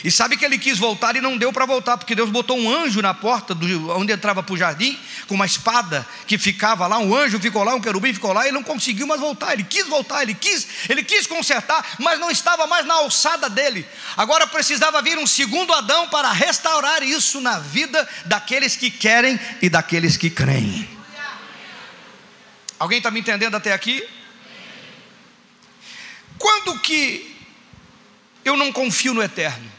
E 0.03 0.11
sabe 0.11 0.37
que 0.37 0.45
ele 0.45 0.59
quis 0.59 0.79
voltar 0.79 1.15
e 1.17 1.21
não 1.21 1.37
deu 1.37 1.53
para 1.53 1.67
voltar, 1.67 1.97
porque 1.97 2.15
Deus 2.15 2.31
botou 2.31 2.59
um 2.59 2.71
anjo 2.71 3.01
na 3.01 3.15
porta 3.15 3.55
do, 3.55 3.91
onde 3.91 4.13
entrava 4.13 4.43
para 4.43 4.53
o 4.53 4.57
jardim, 4.57 4.99
com 5.27 5.35
uma 5.35 5.47
espada 5.47 6.07
que 6.27 6.39
ficava 6.39 6.87
lá, 6.87 6.99
um 6.99 7.15
anjo 7.15 7.39
ficou 7.39 7.63
lá, 7.63 7.75
um 7.75 7.81
querubim 7.81 8.13
ficou 8.13 8.33
lá, 8.33 8.45
e 8.45 8.49
ele 8.49 8.55
não 8.55 8.63
conseguiu 8.63 9.07
mais 9.07 9.21
voltar. 9.21 9.53
Ele 9.53 9.65
quis 9.65 9.87
voltar, 9.87 10.23
ele 10.23 10.35
quis, 10.35 10.67
ele 10.89 11.03
quis 11.05 11.27
consertar, 11.27 11.85
mas 11.99 12.19
não 12.19 12.31
estava 12.31 12.67
mais 12.67 12.87
na 12.87 12.95
alçada 12.95 13.49
dele. 13.49 13.87
Agora 14.17 14.47
precisava 14.47 15.01
vir 15.03 15.19
um 15.19 15.27
segundo 15.27 15.73
Adão 15.73 16.09
para 16.09 16.33
restaurar 16.33 17.03
isso 17.03 17.41
na 17.41 17.59
vida 17.59 18.09
daqueles 18.25 18.77
que 18.77 18.91
querem 18.91 19.39
e 19.61 19.69
daqueles 19.69 20.17
que 20.17 20.31
creem. 20.31 20.89
Alguém 22.79 22.99
está 22.99 23.11
me 23.11 23.21
entendendo 23.21 23.55
até 23.55 23.73
aqui? 23.73 24.07
Quando 26.39 26.79
que 26.81 27.35
eu 28.45 28.57
não 28.57 28.73
confio 28.73 29.15
no 29.15 29.23
eterno? 29.23 29.74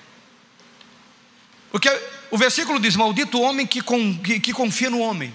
Porque 1.75 1.89
o 2.31 2.37
versículo 2.37 2.79
diz: 2.79 2.95
Maldito 2.95 3.37
o 3.37 3.41
homem 3.41 3.67
que, 3.67 3.81
que, 4.23 4.39
que 4.39 4.53
confia 4.53 4.89
no 4.89 4.99
homem 4.99 5.33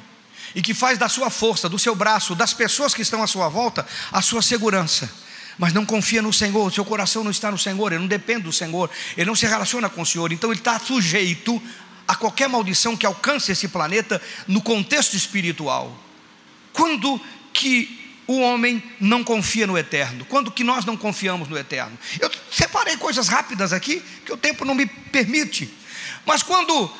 e 0.54 0.62
que 0.62 0.73
faz 0.73 0.97
da 0.97 1.06
sua 1.06 1.28
força, 1.28 1.68
do 1.68 1.78
seu 1.78 1.94
braço, 1.94 2.35
das 2.35 2.54
pessoas 2.54 2.94
que 2.94 3.02
estão 3.02 3.23
à 3.23 3.26
sua 3.26 3.50
volta, 3.50 3.87
a 4.11 4.23
sua 4.23 4.40
segurança 4.40 5.11
mas 5.59 5.75
não 5.75 5.85
confia 5.85 6.23
no 6.23 6.32
Senhor, 6.32 6.73
seu 6.73 6.87
coração 6.87 7.23
não 7.23 7.30
está 7.30 7.50
no 7.50 7.59
Senhor, 7.59 7.92
ele 7.92 8.00
não 8.00 8.09
depende 8.09 8.44
do 8.44 8.52
Senhor, 8.52 8.88
ele 9.14 9.26
não 9.26 9.37
se 9.37 9.44
relaciona 9.44 9.90
com 9.90 10.00
o 10.00 10.06
Senhor, 10.06 10.32
então 10.32 10.50
ele 10.50 10.59
está 10.59 10.78
sujeito 10.78 11.61
a 12.09 12.14
qualquer 12.14 12.49
maldição 12.49 12.97
que 12.97 13.04
alcance 13.04 13.52
esse 13.52 13.68
planeta 13.68 14.23
no 14.49 14.62
contexto 14.62 15.14
espiritual. 15.14 15.94
Quando 16.73 17.20
que 17.52 18.14
o 18.26 18.40
homem 18.40 18.82
não 18.99 19.23
confia 19.23 19.66
no 19.66 19.76
eterno? 19.76 20.25
Quando 20.25 20.50
que 20.50 20.64
nós 20.64 20.87
não 20.87 20.97
confiamos 20.97 21.47
no 21.47 21.59
eterno? 21.59 21.99
Eu 22.18 22.30
separei 22.50 22.97
coisas 22.97 23.28
rápidas 23.28 23.75
aqui 23.75 24.02
que 24.25 24.32
o 24.32 24.38
tempo 24.38 24.64
não 24.64 24.75
me 24.75 24.87
permite. 24.87 25.79
Mas 26.24 26.42
quando 26.42 26.90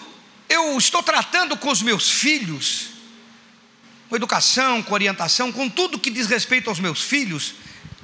eu 0.49 0.77
estou 0.77 1.03
tratando 1.03 1.57
com 1.57 1.71
os 1.71 1.81
meus 1.81 2.11
filhos, 2.11 2.89
com 4.09 4.17
educação, 4.17 4.83
com 4.83 4.93
orientação, 4.93 5.53
com 5.53 5.69
tudo 5.69 5.99
que 5.99 6.11
diz 6.11 6.27
respeito 6.27 6.69
aos 6.69 6.81
meus 6.81 7.01
filhos, 7.01 7.55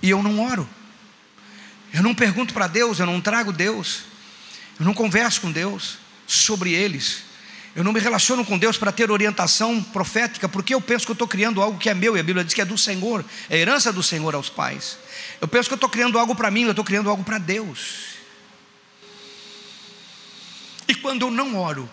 e 0.01 0.11
eu 0.11 0.23
não 0.23 0.41
oro, 0.41 0.69
eu 1.93 2.03
não 2.03 2.15
pergunto 2.15 2.55
para 2.55 2.67
Deus, 2.67 3.01
eu 3.01 3.07
não 3.07 3.21
trago 3.21 3.53
Deus, 3.53 4.03
eu 4.79 4.87
não 4.87 4.95
converso 4.95 5.41
com 5.41 5.51
Deus 5.51 5.99
sobre 6.27 6.73
eles, 6.73 7.23
eu 7.75 7.83
não 7.83 7.93
me 7.93 8.01
relaciono 8.01 8.45
com 8.45 8.57
Deus 8.57 8.79
para 8.79 8.93
ter 8.93 9.11
orientação 9.11 9.83
profética, 9.83 10.49
porque 10.49 10.73
eu 10.73 10.81
penso 10.81 11.05
que 11.05 11.11
eu 11.11 11.15
estou 11.15 11.29
criando 11.29 11.61
algo 11.61 11.79
que 11.79 11.91
é 11.91 11.95
meu, 11.95 12.17
e 12.17 12.21
a 12.21 12.23
Bíblia 12.23 12.45
diz 12.45 12.55
que 12.55 12.61
é 12.61 12.65
do 12.65 12.79
Senhor, 12.79 13.25
é 13.51 13.59
herança 13.59 13.93
do 13.93 14.03
Senhor 14.03 14.35
aos 14.35 14.49
pais. 14.49 14.99
Eu 15.41 15.49
penso 15.49 15.69
que 15.69 15.75
eu 15.75 15.77
estou 15.77 15.91
criando 15.91 16.19
algo 16.19 16.35
para 16.35 16.51
mim, 16.51 16.63
eu 16.63 16.71
estou 16.71 16.85
criando 16.85 17.11
algo 17.11 17.25
para 17.25 17.39
Deus. 17.39 18.16
E 20.89 20.95
quando 20.95 21.23
eu 21.23 21.31
não 21.31 21.57
oro 21.57 21.89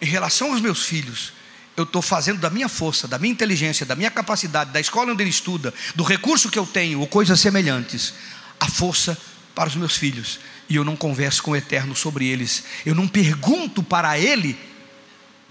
em 0.00 0.06
relação 0.06 0.52
aos 0.52 0.60
meus 0.60 0.84
filhos, 0.84 1.32
eu 1.76 1.84
estou 1.84 2.02
fazendo 2.02 2.40
da 2.40 2.50
minha 2.50 2.68
força, 2.68 3.06
da 3.06 3.18
minha 3.18 3.32
inteligência, 3.32 3.86
da 3.86 3.94
minha 3.94 4.10
capacidade, 4.10 4.72
da 4.72 4.80
escola 4.80 5.12
onde 5.12 5.22
ele 5.22 5.30
estuda, 5.30 5.72
do 5.94 6.02
recurso 6.02 6.50
que 6.50 6.58
eu 6.58 6.66
tenho, 6.66 7.00
ou 7.00 7.06
coisas 7.06 7.38
semelhantes, 7.38 8.14
a 8.58 8.68
força 8.68 9.16
para 9.54 9.68
os 9.68 9.76
meus 9.76 9.96
filhos. 9.96 10.40
E 10.68 10.76
eu 10.76 10.84
não 10.84 10.96
converso 10.96 11.42
com 11.42 11.52
o 11.52 11.56
eterno 11.56 11.94
sobre 11.94 12.26
eles. 12.26 12.64
Eu 12.84 12.94
não 12.94 13.08
pergunto 13.08 13.82
para 13.82 14.18
ele, 14.18 14.58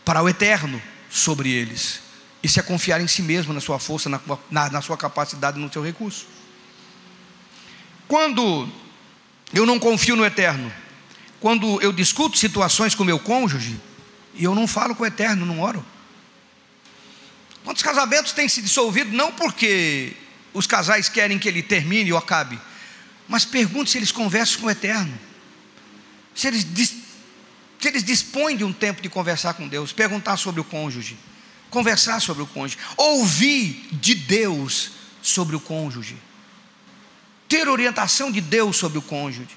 para 0.04 0.22
o 0.22 0.30
eterno, 0.30 0.82
sobre 1.10 1.50
eles. 1.50 2.02
Isso 2.44 2.60
é 2.60 2.64
confiar 2.64 3.02
em 3.02 3.08
si 3.08 3.22
mesmo, 3.22 3.54
na 3.54 3.60
sua 3.60 3.80
força, 3.80 4.10
na, 4.10 4.22
na, 4.52 4.70
na 4.70 4.82
sua 4.82 4.98
capacidade, 4.98 5.60
no 5.60 5.72
seu 5.72 5.82
recurso. 5.82 6.26
Quando 8.08 8.70
eu 9.54 9.66
não 9.66 9.80
confio 9.80 10.16
no 10.16 10.26
eterno, 10.26 10.72
quando 11.40 11.82
eu 11.82 11.92
discuto 11.94 12.38
situações 12.38 12.96
com 12.96 13.04
meu 13.04 13.20
cônjuge, 13.20 13.80
e 14.34 14.44
eu 14.44 14.56
não 14.56 14.68
falo 14.68 14.96
com 14.96 15.04
o 15.04 15.06
eterno, 15.06 15.46
não 15.46 15.60
oro. 15.60 15.86
Quantos 17.64 17.84
casamentos 17.84 18.32
têm 18.32 18.48
se 18.48 18.62
dissolvido 18.62 19.16
não 19.16 19.32
porque 19.32 20.14
os 20.54 20.66
casais 20.66 21.10
querem 21.10 21.38
que 21.38 21.48
ele 21.48 21.62
termine 21.62 22.12
ou 22.12 22.18
acabe, 22.18 22.60
mas 23.28 23.46
pergunte 23.46 23.92
se 23.92 23.98
eles 23.98 24.12
conversam 24.12 24.62
com 24.62 24.68
o 24.68 24.72
eterno. 24.72 25.20
Se 26.34 26.48
eles, 26.48 26.66
se 26.66 27.88
eles 27.88 28.04
dispõem 28.04 28.56
de 28.56 28.64
um 28.64 28.72
tempo 28.72 29.02
de 29.02 29.10
conversar 29.10 29.54
com 29.56 29.68
Deus, 29.68 29.92
perguntar 29.92 30.38
sobre 30.38 30.62
o 30.62 30.64
cônjuge, 30.64 31.18
conversar 31.70 32.22
sobre 32.22 32.44
o 32.44 32.48
cônjuge, 32.48 32.78
ouvir 32.96 33.88
de 33.92 34.16
Deus 34.16 34.92
sobre 35.22 35.56
o 35.56 35.60
cônjuge, 35.60 36.16
ter 37.50 37.68
orientação 37.68 38.32
de 38.32 38.40
Deus 38.40 38.78
sobre 38.78 38.98
o 38.98 39.02
cônjuge. 39.02 39.50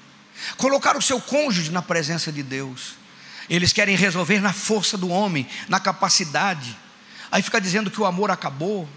Colocar 0.57 0.97
o 0.97 1.01
seu 1.01 1.19
cônjuge 1.19 1.71
na 1.71 1.81
presença 1.81 2.31
de 2.31 2.43
Deus. 2.43 2.95
Eles 3.49 3.73
querem 3.73 3.95
resolver 3.95 4.39
na 4.39 4.53
força 4.53 4.97
do 4.97 5.09
homem, 5.09 5.47
na 5.67 5.79
capacidade. 5.79 6.77
Aí 7.31 7.41
fica 7.41 7.59
dizendo 7.59 7.91
que 7.91 7.99
o 7.99 8.05
amor 8.05 8.31
acabou. 8.31 8.87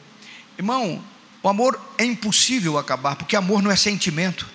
Irmão, 0.57 1.05
o 1.43 1.49
amor 1.49 1.81
é 1.99 2.05
impossível 2.05 2.79
acabar, 2.79 3.17
porque 3.17 3.37
amor 3.37 3.63
não 3.63 3.71
é 3.71 3.77
sentimento. 3.77 4.49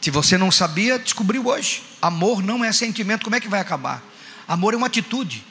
Se 0.00 0.10
você 0.10 0.38
não 0.38 0.50
sabia, 0.50 0.98
descobriu 0.98 1.46
hoje. 1.46 1.82
Amor 2.00 2.42
não 2.42 2.64
é 2.64 2.72
sentimento, 2.72 3.24
como 3.24 3.36
é 3.36 3.40
que 3.40 3.48
vai 3.48 3.60
acabar? 3.60 4.02
Amor 4.48 4.74
é 4.74 4.76
uma 4.76 4.86
atitude. 4.86 5.44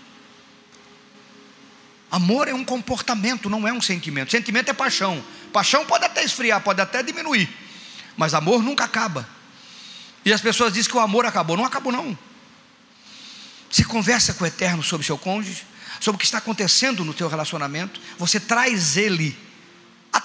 Amor 2.11 2.47
é 2.47 2.53
um 2.53 2.65
comportamento, 2.65 3.49
não 3.49 3.67
é 3.67 3.71
um 3.71 3.81
sentimento. 3.81 4.31
Sentimento 4.31 4.69
é 4.69 4.73
paixão. 4.73 5.23
Paixão 5.53 5.85
pode 5.85 6.05
até 6.05 6.23
esfriar, 6.23 6.61
pode 6.61 6.81
até 6.81 7.03
diminuir 7.03 7.68
mas 8.17 8.33
amor 8.33 8.61
nunca 8.63 8.83
acaba. 8.83 9.27
E 10.25 10.33
as 10.33 10.41
pessoas 10.41 10.73
dizem 10.73 10.91
que 10.91 10.97
o 10.97 10.99
amor 10.99 11.25
acabou. 11.25 11.55
Não 11.55 11.65
acabou, 11.65 11.91
não. 11.91 12.17
Você 13.69 13.83
conversa 13.83 14.33
com 14.33 14.43
o 14.43 14.47
Eterno 14.47 14.83
sobre 14.83 15.05
seu 15.05 15.17
cônjuge, 15.17 15.63
sobre 15.99 16.15
o 16.15 16.19
que 16.19 16.25
está 16.25 16.39
acontecendo 16.39 17.05
no 17.05 17.13
teu 17.13 17.27
relacionamento. 17.27 17.99
Você 18.17 18.39
traz 18.39 18.97
ele. 18.97 19.37
Há 20.11 20.21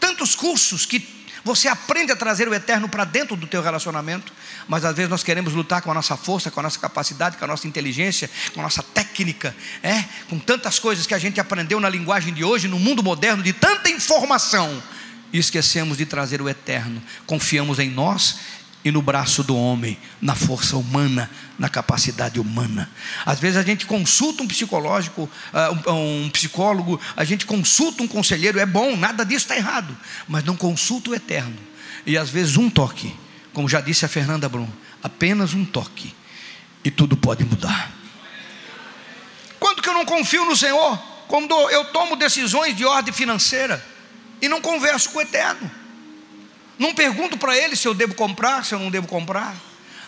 tantos 0.00 0.34
cursos 0.34 0.84
que 0.84 1.20
você 1.44 1.68
aprende 1.68 2.12
a 2.12 2.16
trazer 2.16 2.48
o 2.48 2.54
eterno 2.54 2.88
para 2.88 3.04
dentro 3.04 3.34
do 3.34 3.46
teu 3.46 3.62
relacionamento, 3.62 4.32
mas 4.68 4.84
às 4.84 4.94
vezes 4.94 5.10
nós 5.10 5.22
queremos 5.22 5.54
lutar 5.54 5.80
com 5.80 5.90
a 5.90 5.94
nossa 5.94 6.16
força, 6.16 6.50
com 6.50 6.60
a 6.60 6.62
nossa 6.62 6.78
capacidade, 6.78 7.36
com 7.36 7.44
a 7.44 7.48
nossa 7.48 7.66
inteligência, 7.66 8.28
com 8.52 8.60
a 8.60 8.64
nossa 8.64 8.82
técnica, 8.82 9.54
é? 9.82 10.04
com 10.28 10.38
tantas 10.38 10.78
coisas 10.78 11.06
que 11.06 11.14
a 11.14 11.18
gente 11.18 11.40
aprendeu 11.40 11.80
na 11.80 11.88
linguagem 11.88 12.34
de 12.34 12.44
hoje, 12.44 12.68
no 12.68 12.78
mundo 12.78 13.02
moderno, 13.02 13.42
de 13.42 13.52
tanta 13.52 13.88
informação 13.88 14.82
e 15.32 15.38
esquecemos 15.38 15.98
de 15.98 16.06
trazer 16.06 16.40
o 16.40 16.48
eterno. 16.48 17.02
Confiamos 17.26 17.78
em 17.78 17.90
nós 17.90 18.38
e 18.84 18.90
no 18.90 19.02
braço 19.02 19.42
do 19.42 19.54
homem, 19.56 19.98
na 20.20 20.34
força 20.34 20.76
humana, 20.76 21.30
na 21.58 21.68
capacidade 21.68 22.40
humana. 22.40 22.90
Às 23.26 23.38
vezes 23.38 23.58
a 23.58 23.62
gente 23.62 23.84
consulta 23.86 24.42
um 24.42 24.48
psicológico, 24.48 25.28
uh, 25.86 25.92
um 25.92 26.30
psicólogo, 26.30 26.98
a 27.14 27.24
gente 27.24 27.44
consulta 27.44 28.02
um 28.02 28.08
conselheiro, 28.08 28.58
é 28.58 28.64
bom, 28.64 28.96
nada 28.96 29.24
disso 29.24 29.44
está 29.44 29.56
errado, 29.56 29.96
mas 30.26 30.44
não 30.44 30.56
consulta 30.56 31.10
o 31.10 31.14
eterno. 31.14 31.56
E 32.06 32.16
às 32.16 32.30
vezes 32.30 32.56
um 32.56 32.70
toque, 32.70 33.14
como 33.52 33.68
já 33.68 33.80
disse 33.80 34.04
a 34.06 34.08
Fernanda 34.08 34.48
Brum, 34.48 34.68
apenas 35.02 35.52
um 35.52 35.64
toque, 35.64 36.14
e 36.82 36.90
tudo 36.90 37.16
pode 37.16 37.44
mudar. 37.44 37.92
Quanto 39.58 39.82
que 39.82 39.88
eu 39.88 39.94
não 39.94 40.06
confio 40.06 40.46
no 40.46 40.56
Senhor? 40.56 41.10
quando 41.30 41.54
eu 41.70 41.84
tomo 41.84 42.16
decisões 42.16 42.76
de 42.76 42.84
ordem 42.84 43.14
financeira 43.14 43.82
e 44.40 44.48
não 44.48 44.60
converso 44.60 45.10
com 45.10 45.18
o 45.18 45.22
eterno. 45.22 45.70
Não 46.78 46.94
pergunto 46.94 47.36
para 47.36 47.56
ele 47.56 47.76
se 47.76 47.86
eu 47.86 47.94
devo 47.94 48.14
comprar, 48.14 48.64
se 48.64 48.74
eu 48.74 48.78
não 48.78 48.90
devo 48.90 49.06
comprar. 49.06 49.54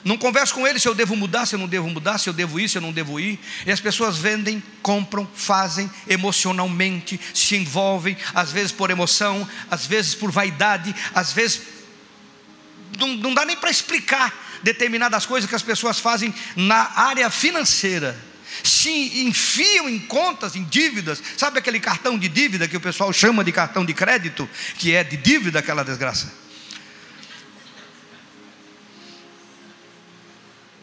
Não 0.05 0.19
converso 0.19 0.55
com 0.55 0.67
ele 0.67 0.81
se 0.81 0.89
eu 0.89 0.95
devo 0.95 1.15
mudar, 1.15 1.47
se 1.47 1.55
eu 1.55 1.59
não 1.59 1.69
devo 1.69 1.89
mudar, 1.89 2.19
se 2.19 2.29
eu 2.29 2.33
devo 2.33 2.59
ir, 2.59 2.69
se 2.69 2.77
eu 2.77 2.83
não 2.83 2.93
devo 2.93 3.21
ir. 3.21 3.39
E 3.65 3.71
as 3.71 3.79
pessoas 3.79 4.19
vendem, 4.19 4.63
compram, 4.83 5.29
fazem 5.35 5.89
emocionalmente, 6.09 7.21
se 7.33 7.57
envolvem, 7.57 8.17
às 8.35 8.51
vezes 8.51 8.73
por 8.73 8.91
emoção, 8.91 9.49
às 9.71 9.87
vezes 9.87 10.15
por 10.15 10.33
vaidade, 10.33 10.95
às 11.15 11.33
vezes 11.33 11.63
não, 12.99 13.09
não 13.09 13.35
dá 13.35 13.45
nem 13.45 13.57
para 13.57 13.71
explicar 13.71 14.35
determinadas 14.63 15.25
coisas 15.25 15.49
que 15.49 15.55
as 15.55 15.63
pessoas 15.63 15.99
fazem 15.99 16.35
na 16.57 16.91
área 16.97 17.31
financeira. 17.31 18.32
Se 18.63 19.23
enfiam 19.25 19.89
em 19.89 19.99
contas, 19.99 20.55
em 20.57 20.65
dívidas, 20.65 21.23
sabe 21.37 21.59
aquele 21.59 21.81
cartão 21.81 22.19
de 22.19 22.29
dívida 22.29 22.69
que 22.69 22.77
o 22.77 22.81
pessoal 22.81 23.13
chama 23.13 23.43
de 23.43 23.53
cartão 23.53 23.85
de 23.85 23.95
crédito, 23.95 24.49
que 24.77 24.95
é 24.95 25.03
de 25.03 25.17
dívida 25.17 25.59
aquela 25.59 25.83
desgraça? 25.83 26.43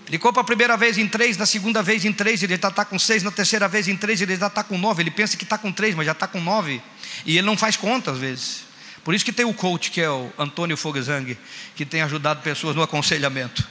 Ele 0.10 0.18
compra 0.18 0.42
a 0.42 0.44
primeira 0.44 0.76
vez 0.76 0.98
em 0.98 1.08
três, 1.08 1.38
na 1.38 1.46
segunda 1.46 1.84
vez 1.84 2.04
em 2.04 2.12
três, 2.12 2.42
ele 2.42 2.58
já 2.60 2.70
está 2.70 2.84
com 2.84 2.98
seis, 2.98 3.22
na 3.22 3.30
terceira 3.30 3.68
vez 3.68 3.88
em 3.88 3.96
três, 3.96 4.20
ele 4.20 4.36
já 4.36 4.48
está 4.48 4.64
com 4.64 4.76
nove. 4.76 5.04
Ele 5.04 5.12
pensa 5.12 5.38
que 5.38 5.44
está 5.44 5.56
com 5.56 5.72
três, 5.72 5.94
mas 5.94 6.08
já 6.08 6.14
está 6.14 6.28
com 6.28 6.42
nove. 6.42 6.82
E 7.28 7.38
ele 7.38 7.46
não 7.46 7.56
faz 7.56 7.78
conta 7.78 8.10
às 8.10 8.18
vezes. 8.18 8.62
Por 9.04 9.14
isso 9.14 9.24
que 9.24 9.32
tem 9.32 9.46
o 9.46 9.54
coach, 9.54 9.92
que 9.92 10.02
é 10.02 10.10
o 10.10 10.32
Antônio 10.36 10.76
Fogzang, 10.76 11.38
que 11.76 11.86
tem 11.86 12.02
ajudado 12.02 12.42
pessoas 12.42 12.76
no 12.76 12.82
aconselhamento. 12.82 13.68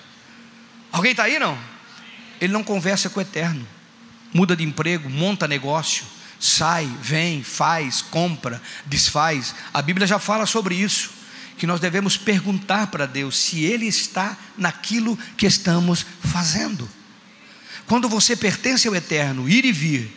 Alguém 0.93 1.11
está 1.11 1.25
aí 1.25 1.41
não? 1.41 1.59
Ele 2.41 2.53
não 2.53 2.63
conversa 2.63 3.11
com 3.11 3.19
o 3.19 3.23
eterno. 3.23 3.67
Muda 4.33 4.55
de 4.55 4.65
emprego, 4.65 5.09
monta 5.09 5.49
negócio, 5.49 6.05
sai, 6.39 6.87
vem, 7.01 7.43
faz, 7.43 8.03
compra, 8.03 8.61
desfaz. 8.87 9.55
A 9.73 9.83
Bíblia 9.83 10.07
já 10.07 10.19
fala 10.19 10.47
sobre 10.47 10.75
isso 10.75 11.11
que 11.57 11.67
nós 11.67 11.81
devemos 11.81 12.17
perguntar 12.17 12.87
para 12.87 13.05
Deus 13.05 13.37
se 13.37 13.65
Ele 13.65 13.87
está 13.87 14.37
naquilo 14.57 15.19
que 15.37 15.47
estamos 15.47 16.07
fazendo. 16.21 16.89
Quando 17.87 18.09
você 18.09 18.37
pertence 18.37 18.87
ao 18.87 18.95
eterno, 18.95 19.49
ir 19.49 19.65
e 19.65 19.73
vir, 19.73 20.15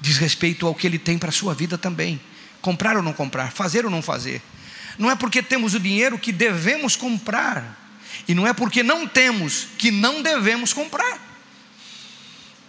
diz 0.00 0.18
respeito 0.18 0.66
ao 0.66 0.74
que 0.74 0.86
Ele 0.86 0.98
tem 0.98 1.16
para 1.16 1.30
a 1.30 1.32
sua 1.32 1.54
vida 1.54 1.78
também. 1.78 2.20
Comprar 2.60 2.96
ou 2.96 3.02
não 3.02 3.12
comprar, 3.12 3.52
fazer 3.52 3.84
ou 3.84 3.90
não 3.90 4.02
fazer. 4.02 4.42
Não 4.98 5.10
é 5.10 5.14
porque 5.14 5.42
temos 5.42 5.74
o 5.74 5.80
dinheiro 5.80 6.18
que 6.18 6.32
devemos 6.32 6.96
comprar, 6.96 7.78
e 8.26 8.34
não 8.34 8.46
é 8.46 8.52
porque 8.52 8.82
não 8.82 9.06
temos 9.06 9.68
que 9.78 9.90
não 9.90 10.22
devemos 10.22 10.72
comprar. 10.72 11.27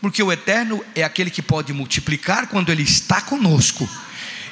Porque 0.02 0.24
o 0.24 0.32
eterno 0.32 0.84
é 0.96 1.04
aquele 1.04 1.30
que 1.30 1.42
pode 1.42 1.74
multiplicar 1.74 2.48
quando 2.48 2.72
Ele 2.72 2.84
está 2.84 3.22
conosco 3.22 3.90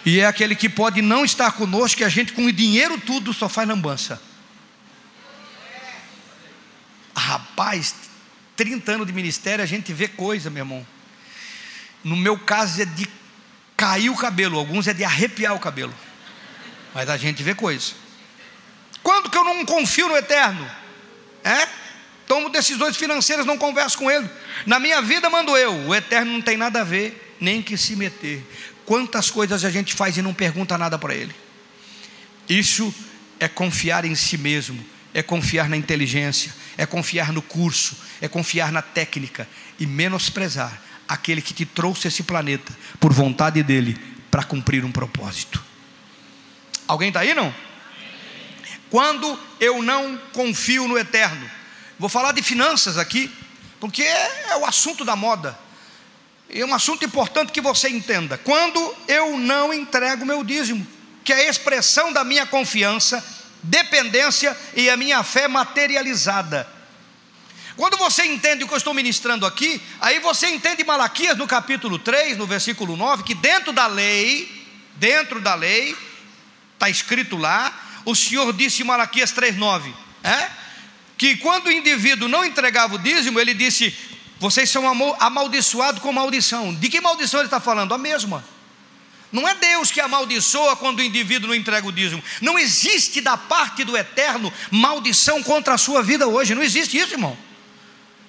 e 0.08 0.22
é 0.22 0.25
aquele 0.25 0.56
que 0.56 0.70
pode 0.70 1.01
não 1.01 1.25
estar 1.25 1.51
conosco, 1.51 1.98
que 1.98 2.04
a 2.06 2.08
gente 2.08 2.32
com 2.32 2.46
o 2.46 2.51
dinheiro 2.51 2.98
tudo 2.98 3.34
só 3.34 3.50
faz 3.50 3.68
lambança. 3.68 4.22
Rapaz, 7.13 7.94
30 8.56 8.89
anos 8.94 9.08
de 9.08 9.12
ministério, 9.12 9.62
a 9.62 9.68
gente 9.68 9.92
vê 9.92 10.08
coisa, 10.08 10.50
meu 10.50 10.62
irmão. 10.62 10.88
No 12.06 12.16
meu 12.16 12.39
caso 12.39 12.82
é 12.82 12.86
de 12.86 13.06
cair 13.75 14.10
o 14.10 14.16
cabelo, 14.16 14.58
alguns 14.58 14.88
é 14.88 14.94
de 14.94 15.04
arrepiar 15.04 15.54
o 15.54 15.60
cabelo. 15.60 15.94
Mas 16.94 17.10
a 17.10 17.18
gente 17.18 17.44
vê 17.44 17.54
coisa. 17.54 17.92
Quando 19.04 19.30
que 19.30 19.38
eu 19.38 19.44
não 19.44 19.66
confio 19.66 20.08
no 20.08 20.16
eterno? 20.16 20.72
É? 21.44 21.68
Tomo 22.27 22.50
decisões 22.50 22.98
financeiras, 22.98 23.46
não 23.46 23.57
converso 23.57 23.98
com 23.98 24.12
ele. 24.12 24.29
Na 24.65 24.79
minha 24.79 25.01
vida 25.01 25.29
mando 25.29 25.55
eu, 25.55 25.74
o 25.88 25.96
eterno 25.96 26.34
não 26.34 26.41
tem 26.41 26.57
nada 26.57 26.81
a 26.81 26.84
ver, 26.84 27.36
nem 27.39 27.62
que 27.62 27.77
se 27.77 27.96
meter. 27.96 28.46
Quantas 28.86 29.29
coisas 29.31 29.65
a 29.65 29.69
gente 29.69 29.93
faz 29.93 30.17
e 30.17 30.22
não 30.22 30.34
pergunta 30.34 30.77
nada 30.77 30.98
para 30.98 31.13
Ele? 31.13 31.36
Isso 32.48 32.93
é 33.39 33.48
confiar 33.48 34.05
em 34.05 34.15
si 34.15 34.38
mesmo, 34.38 34.84
é 35.13 35.22
confiar 35.22 35.67
na 35.67 35.75
inteligência, 35.75 36.53
é 36.77 36.86
confiar 36.86 37.34
no 37.34 37.41
curso, 37.41 37.98
é 38.22 38.27
confiar 38.27 38.72
na 38.72 38.81
técnica 38.81 39.48
e 39.79 39.85
menosprezar 39.85 40.81
aquele 41.07 41.42
que 41.42 41.53
te 41.53 41.66
trouxe 41.66 42.07
esse 42.07 42.24
planeta 42.24 42.75
por 43.00 43.11
vontade 43.11 43.61
dele 43.63 44.00
para 44.31 44.44
cumprir 44.44 44.85
um 44.85 44.92
propósito. 44.92 45.63
Alguém 46.87 47.09
está 47.09 47.22
aí 47.22 47.33
não? 47.33 47.53
Quando 48.90 49.37
eu 49.59 49.81
não 49.83 50.18
confio 50.31 50.87
no 50.87 50.98
eterno, 50.98 51.50
vou 52.00 52.10
falar 52.10 52.31
de 52.31 52.42
finanças 52.42 52.98
aqui, 52.98 53.31
porque 53.79 54.03
é, 54.03 54.46
é 54.50 54.57
o 54.57 54.66
assunto 54.66 55.03
da 55.05 55.16
moda. 55.16 55.57
E 56.50 56.62
é 56.62 56.66
um 56.66 56.74
assunto 56.74 57.03
importante 57.03 57.51
que 57.51 57.62
você 57.62 57.90
entenda. 57.90 58.38
Quando 58.38 58.96
eu 59.07 59.38
não 59.38 59.74
entrego 59.74 60.25
meu 60.25 60.44
dízimo, 60.44 60.86
que 61.24 61.33
é 61.33 61.48
a 61.48 61.50
expressão 61.50 62.14
da 62.14 62.24
minha 62.24 62.46
confiança, 62.46 63.24
dependência 63.62 64.57
e 64.75 64.90
a 64.90 64.96
minha 64.96 65.24
fé 65.24 65.48
materializada. 65.48 66.68
Quando 67.75 67.98
você 67.98 68.25
entende 68.25 68.64
o 68.64 68.68
que 68.68 68.74
eu 68.74 68.77
estou 68.77 68.94
ministrando 68.94 69.46
aqui, 69.46 69.81
aí 70.00 70.20
você 70.20 70.48
entende 70.48 70.83
Malaquias 70.83 71.38
no 71.38 71.46
capítulo 71.46 72.00
3, 72.00 72.38
no 72.38 72.48
versículo 72.48 72.96
9, 72.96 73.24
que 73.24 73.36
dentro 73.36 73.72
da 73.72 73.86
lei, 73.86 74.50
dentro 74.96 75.40
da 75.40 75.53
lei, 75.53 75.96
está 76.74 76.90
escrito 76.90 77.38
lá, 77.38 77.72
o 78.03 78.16
Senhor 78.16 78.51
disse 78.53 78.81
em 78.81 78.86
Malaquias 78.86 79.31
3,9, 79.31 79.94
é? 80.24 80.50
Que 81.18 81.38
quando 81.38 81.68
o 81.68 81.72
indivíduo 81.72 82.27
não 82.27 82.46
entregava 82.46 82.96
o 82.96 83.00
dízimo, 83.00 83.40
ele 83.40 83.53
disse: 83.53 83.96
vocês 84.40 84.70
são 84.70 84.88
amaldiçoados 85.20 86.01
com 86.01 86.12
maldição. 86.14 86.74
De 86.74 86.90
que 86.90 87.01
maldição 87.01 87.40
ele 87.40 87.48
está 87.48 87.60
falando? 87.60 87.94
A 87.94 87.98
mesma. 87.98 88.44
Não 89.32 89.48
é 89.48 89.56
Deus 89.56 89.92
que 89.92 90.00
amaldiçoa 90.00 90.75
quando 90.75 91.00
o 91.00 91.03
indivíduo 91.03 91.50
não 91.50 91.56
entrega 91.56 91.88
o 91.88 91.92
dízimo. 91.92 92.24
Não 92.42 92.58
existe 92.58 93.20
da 93.20 93.36
parte 93.36 93.84
do 93.84 93.98
eterno 93.98 94.53
maldição 94.72 95.44
contra 95.44 95.74
a 95.74 95.77
sua 95.77 96.01
vida 96.01 96.27
hoje. 96.27 96.56
Não 96.56 96.64
existe 96.64 96.98
isso, 96.98 97.14
irmão. 97.14 97.38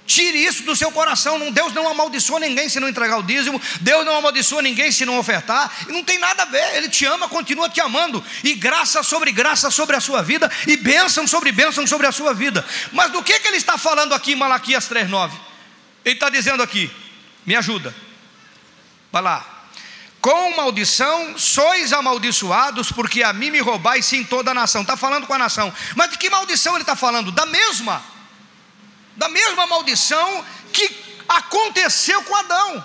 Tire 0.08 0.42
isso 0.42 0.62
do 0.62 0.74
seu 0.74 0.90
coração. 0.90 1.52
Deus 1.52 1.74
não 1.74 1.86
amaldiçoa 1.86 2.40
ninguém 2.40 2.66
se 2.70 2.80
não 2.80 2.88
entregar 2.88 3.18
o 3.18 3.22
dízimo. 3.22 3.60
Deus 3.82 4.06
não 4.06 4.16
amaldiçoa 4.16 4.62
ninguém 4.62 4.90
se 4.90 5.04
não 5.04 5.18
ofertar. 5.18 5.70
E 5.86 5.92
não 5.92 6.02
tem 6.02 6.18
nada 6.18 6.44
a 6.44 6.46
ver. 6.46 6.76
Ele 6.76 6.88
te 6.88 7.04
ama, 7.04 7.28
continua 7.28 7.68
te 7.68 7.78
amando. 7.78 8.24
E 8.42 8.54
graça 8.54 9.02
sobre 9.02 9.30
graça 9.30 9.70
sobre 9.70 9.94
a 9.96 10.00
sua 10.00 10.22
vida. 10.22 10.50
E 10.66 10.78
bênção 10.78 11.26
sobre 11.26 11.52
bênção 11.52 11.86
sobre 11.86 12.06
a 12.06 12.12
sua 12.12 12.32
vida. 12.32 12.64
Mas 12.90 13.12
do 13.12 13.22
que, 13.22 13.38
que 13.38 13.48
ele 13.48 13.58
está 13.58 13.76
falando 13.76 14.14
aqui 14.14 14.32
em 14.32 14.36
Malaquias 14.36 14.88
3,9? 14.88 15.30
Ele 16.06 16.14
está 16.14 16.30
dizendo 16.30 16.62
aqui: 16.62 16.90
me 17.44 17.54
ajuda. 17.54 17.94
Vai 19.12 19.20
lá. 19.20 19.44
Com 20.22 20.56
maldição 20.56 21.36
sois 21.36 21.92
amaldiçoados, 21.92 22.90
porque 22.90 23.22
a 23.22 23.34
mim 23.34 23.50
me 23.50 23.60
roubais 23.60 24.06
sim 24.06 24.24
toda 24.24 24.52
a 24.52 24.54
nação. 24.54 24.80
Está 24.80 24.96
falando 24.96 25.26
com 25.26 25.34
a 25.34 25.38
nação. 25.38 25.70
Mas 25.94 26.12
de 26.12 26.16
que 26.16 26.30
maldição 26.30 26.72
ele 26.72 26.82
está 26.82 26.96
falando? 26.96 27.30
Da 27.30 27.44
mesma. 27.44 28.02
Da 29.18 29.28
mesma 29.28 29.66
maldição 29.66 30.44
que 30.72 30.88
aconteceu 31.28 32.22
com 32.22 32.34
Adão. 32.36 32.84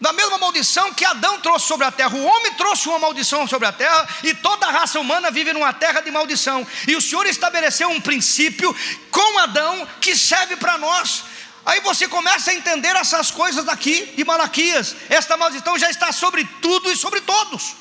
Da 0.00 0.12
mesma 0.12 0.38
maldição 0.38 0.92
que 0.94 1.04
Adão 1.04 1.40
trouxe 1.40 1.66
sobre 1.66 1.86
a 1.86 1.90
terra, 1.90 2.14
o 2.14 2.22
homem 2.22 2.52
trouxe 2.52 2.88
uma 2.88 3.00
maldição 3.00 3.48
sobre 3.48 3.66
a 3.66 3.72
terra, 3.72 4.06
e 4.22 4.32
toda 4.32 4.66
a 4.66 4.70
raça 4.70 5.00
humana 5.00 5.30
vive 5.30 5.52
numa 5.52 5.72
terra 5.72 6.00
de 6.00 6.10
maldição. 6.10 6.64
E 6.86 6.94
o 6.94 7.00
Senhor 7.00 7.26
estabeleceu 7.26 7.88
um 7.88 8.00
princípio 8.00 8.76
com 9.10 9.38
Adão 9.38 9.88
que 10.00 10.14
serve 10.14 10.54
para 10.54 10.78
nós. 10.78 11.24
Aí 11.66 11.80
você 11.80 12.06
começa 12.06 12.50
a 12.50 12.54
entender 12.54 12.94
essas 12.94 13.30
coisas 13.30 13.66
aqui 13.68 14.12
de 14.16 14.24
Malaquias. 14.24 14.94
Esta 15.08 15.36
maldição 15.36 15.78
já 15.78 15.90
está 15.90 16.12
sobre 16.12 16.44
tudo 16.62 16.92
e 16.92 16.96
sobre 16.96 17.20
todos. 17.22 17.74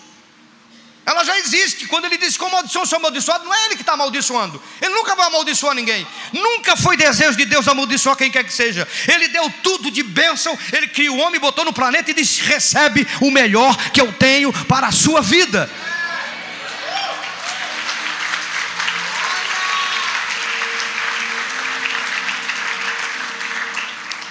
Ela 1.07 1.23
já 1.23 1.39
existe. 1.39 1.87
Quando 1.87 2.03
ele 2.03 2.17
diz 2.17 2.33
que 2.33 2.39
com 2.39 2.49
maldição 2.49 2.85
sou 2.85 2.97
amaldiçoado, 2.97 3.45
não 3.45 3.53
é 3.53 3.65
ele 3.67 3.75
que 3.75 3.81
está 3.81 3.93
amaldiçoando. 3.93 4.61
Ele 4.81 4.93
nunca 4.93 5.15
vai 5.15 5.27
amaldiçoar 5.27 5.73
ninguém. 5.73 6.05
Nunca 6.33 6.75
foi 6.75 6.97
desejo 6.97 7.37
de 7.37 7.45
Deus 7.45 7.65
amaldiçoar 7.65 8.17
quem 8.17 8.29
quer 8.29 8.43
que 8.43 8.51
seja. 8.51 8.85
Ele 9.07 9.29
deu 9.29 9.49
tudo 9.63 9.89
de 9.89 10.03
bênção. 10.03 10.59
Ele 10.73 10.85
criou 10.89 11.15
o 11.15 11.19
homem, 11.21 11.39
botou 11.39 11.63
no 11.63 11.71
planeta 11.71 12.11
e 12.11 12.13
disse: 12.13 12.41
recebe 12.41 13.07
o 13.21 13.31
melhor 13.31 13.73
que 13.93 14.01
eu 14.01 14.11
tenho 14.11 14.51
para 14.65 14.87
a 14.87 14.91
sua 14.91 15.21
vida. 15.21 15.69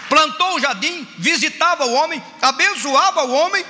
plantou 0.09 0.55
o 0.55 0.61
jardim, 0.61 1.07
visitava 1.19 1.85
o 1.85 1.93
homem, 1.93 2.23
abençoava 2.41 3.25
o 3.25 3.33
homem. 3.33 3.65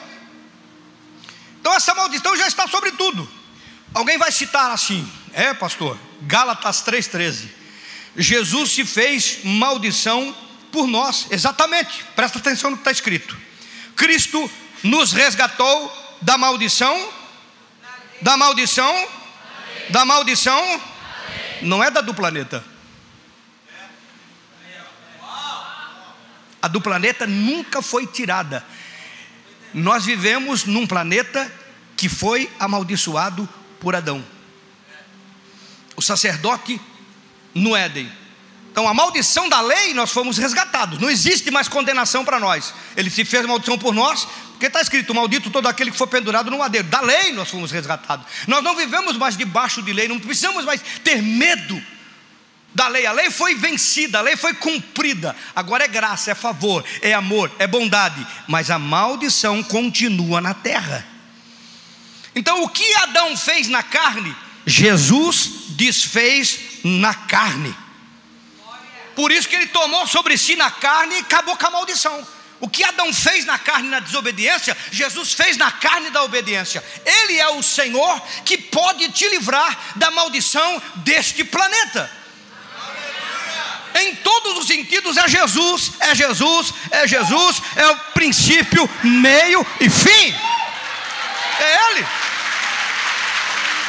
Então 1.66 1.74
essa 1.74 1.96
maldição 1.96 2.36
já 2.36 2.46
está 2.46 2.68
sobre 2.68 2.92
tudo. 2.92 3.28
Alguém 3.92 4.16
vai 4.16 4.30
citar 4.30 4.70
assim, 4.70 5.04
é 5.32 5.52
pastor, 5.52 5.98
Gálatas 6.22 6.80
3,13. 6.84 7.48
Jesus 8.16 8.70
se 8.70 8.84
fez 8.84 9.40
maldição 9.42 10.32
por 10.70 10.86
nós, 10.86 11.26
exatamente, 11.28 12.04
presta 12.14 12.38
atenção 12.38 12.70
no 12.70 12.76
que 12.76 12.82
está 12.82 12.92
escrito. 12.92 13.36
Cristo 13.96 14.48
nos 14.84 15.12
resgatou 15.12 16.16
da 16.22 16.38
maldição, 16.38 17.12
da 18.22 18.36
maldição, 18.36 19.08
da 19.90 20.04
maldição, 20.04 20.80
não 21.62 21.82
é 21.82 21.90
da 21.90 22.00
do 22.00 22.14
planeta 22.14 22.64
A 26.66 26.68
do 26.68 26.80
planeta 26.80 27.28
nunca 27.28 27.80
foi 27.80 28.08
tirada. 28.08 28.64
Nós 29.74 30.04
vivemos 30.04 30.64
num 30.64 30.86
planeta 30.86 31.50
que 31.96 32.08
foi 32.08 32.50
amaldiçoado 32.58 33.48
por 33.80 33.94
Adão. 33.94 34.24
O 35.96 36.02
sacerdote 36.02 36.80
no 37.54 37.74
Éden. 37.74 38.10
Então, 38.70 38.86
a 38.86 38.92
maldição 38.92 39.48
da 39.48 39.60
lei, 39.62 39.94
nós 39.94 40.10
fomos 40.10 40.36
resgatados. 40.36 40.98
Não 40.98 41.08
existe 41.08 41.50
mais 41.50 41.66
condenação 41.66 42.24
para 42.24 42.38
nós. 42.38 42.74
Ele 42.94 43.08
se 43.08 43.24
fez 43.24 43.46
maldição 43.46 43.78
por 43.78 43.94
nós, 43.94 44.28
porque 44.50 44.66
está 44.66 44.82
escrito: 44.82 45.14
maldito 45.14 45.50
todo 45.50 45.66
aquele 45.66 45.90
que 45.90 45.96
for 45.96 46.06
pendurado 46.06 46.50
no 46.50 46.58
madeiro. 46.58 46.86
Da 46.88 47.00
lei 47.00 47.32
nós 47.32 47.50
fomos 47.50 47.70
resgatados. 47.70 48.26
Nós 48.46 48.62
não 48.62 48.76
vivemos 48.76 49.16
mais 49.16 49.36
debaixo 49.36 49.82
de 49.82 49.92
lei, 49.94 50.08
não 50.08 50.20
precisamos 50.20 50.66
mais 50.66 50.82
ter 51.02 51.22
medo 51.22 51.82
da 52.76 52.88
lei. 52.88 53.06
A 53.06 53.12
lei 53.12 53.30
foi 53.30 53.54
vencida, 53.54 54.18
a 54.18 54.20
lei 54.20 54.36
foi 54.36 54.52
cumprida. 54.52 55.34
Agora 55.54 55.84
é 55.84 55.88
graça, 55.88 56.30
é 56.30 56.34
favor, 56.34 56.84
é 57.00 57.14
amor, 57.14 57.50
é 57.58 57.66
bondade. 57.66 58.24
Mas 58.46 58.70
a 58.70 58.78
maldição 58.78 59.62
continua 59.62 60.42
na 60.42 60.52
terra. 60.52 61.04
Então, 62.34 62.62
o 62.62 62.68
que 62.68 62.94
Adão 62.96 63.34
fez 63.34 63.66
na 63.68 63.82
carne, 63.82 64.36
Jesus 64.66 65.50
desfez 65.70 66.58
na 66.84 67.14
carne. 67.14 67.74
Por 69.14 69.32
isso 69.32 69.48
que 69.48 69.56
ele 69.56 69.68
tomou 69.68 70.06
sobre 70.06 70.36
si 70.36 70.54
na 70.54 70.70
carne 70.70 71.14
e 71.14 71.20
acabou 71.20 71.56
com 71.56 71.66
a 71.66 71.70
maldição. 71.70 72.28
O 72.60 72.68
que 72.68 72.84
Adão 72.84 73.10
fez 73.10 73.46
na 73.46 73.58
carne 73.58 73.88
na 73.88 74.00
desobediência, 74.00 74.76
Jesus 74.90 75.32
fez 75.32 75.56
na 75.56 75.70
carne 75.70 76.10
da 76.10 76.22
obediência. 76.22 76.84
Ele 77.06 77.38
é 77.38 77.48
o 77.48 77.62
Senhor 77.62 78.20
que 78.44 78.58
pode 78.58 79.10
te 79.12 79.26
livrar 79.30 79.94
da 79.96 80.10
maldição 80.10 80.82
deste 80.96 81.42
planeta. 81.42 82.25
Em 83.98 84.14
todos 84.16 84.58
os 84.58 84.66
sentidos 84.66 85.16
é 85.16 85.26
Jesus, 85.26 85.92
é 86.00 86.14
Jesus, 86.14 86.74
é 86.90 87.08
Jesus, 87.08 87.62
é 87.76 87.86
o 87.88 87.96
princípio, 88.12 88.88
meio 89.02 89.66
e 89.80 89.88
fim. 89.88 90.34
É 91.58 91.90
Ele. 91.90 92.06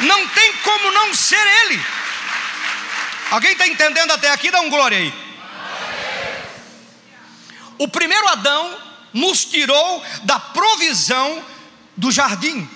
Não 0.00 0.26
tem 0.28 0.52
como 0.58 0.90
não 0.92 1.14
ser 1.14 1.46
Ele. 1.64 1.82
Alguém 3.30 3.52
está 3.52 3.66
entendendo 3.66 4.10
até 4.12 4.30
aqui? 4.30 4.50
Dá 4.50 4.60
um 4.60 4.70
glória 4.70 4.96
aí. 4.96 5.12
O 7.76 7.86
primeiro 7.86 8.26
Adão 8.28 8.76
nos 9.12 9.44
tirou 9.44 10.04
da 10.24 10.38
provisão 10.38 11.44
do 11.96 12.10
jardim. 12.10 12.68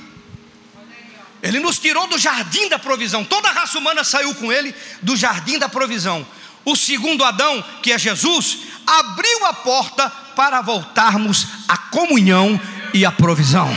Ele 1.42 1.58
nos 1.58 1.78
tirou 1.78 2.06
do 2.06 2.18
jardim 2.18 2.68
da 2.68 2.78
provisão. 2.78 3.24
Toda 3.24 3.48
a 3.48 3.52
raça 3.52 3.78
humana 3.78 4.04
saiu 4.04 4.34
com 4.34 4.52
ele 4.52 4.74
do 5.00 5.16
jardim 5.16 5.58
da 5.58 5.68
provisão. 5.68 6.26
O 6.64 6.76
segundo 6.76 7.24
Adão, 7.24 7.62
que 7.82 7.92
é 7.92 7.98
Jesus, 7.98 8.58
abriu 8.86 9.46
a 9.46 9.52
porta 9.52 10.08
para 10.36 10.60
voltarmos 10.60 11.46
à 11.68 11.76
comunhão 11.76 12.60
e 12.94 13.04
à 13.04 13.12
provisão. 13.12 13.74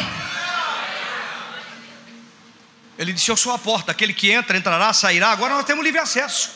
Ele 2.98 3.12
disse: 3.14 3.30
Eu 3.30 3.38
sou 3.38 3.54
a 3.54 3.58
porta, 3.58 3.92
aquele 3.92 4.14
que 4.14 4.32
entra, 4.32 4.58
entrará, 4.58 4.94
sairá. 4.94 5.32
Agora 5.32 5.56
nós 5.56 5.66
temos 5.66 5.84
livre 5.84 6.00
acesso. 6.00 6.50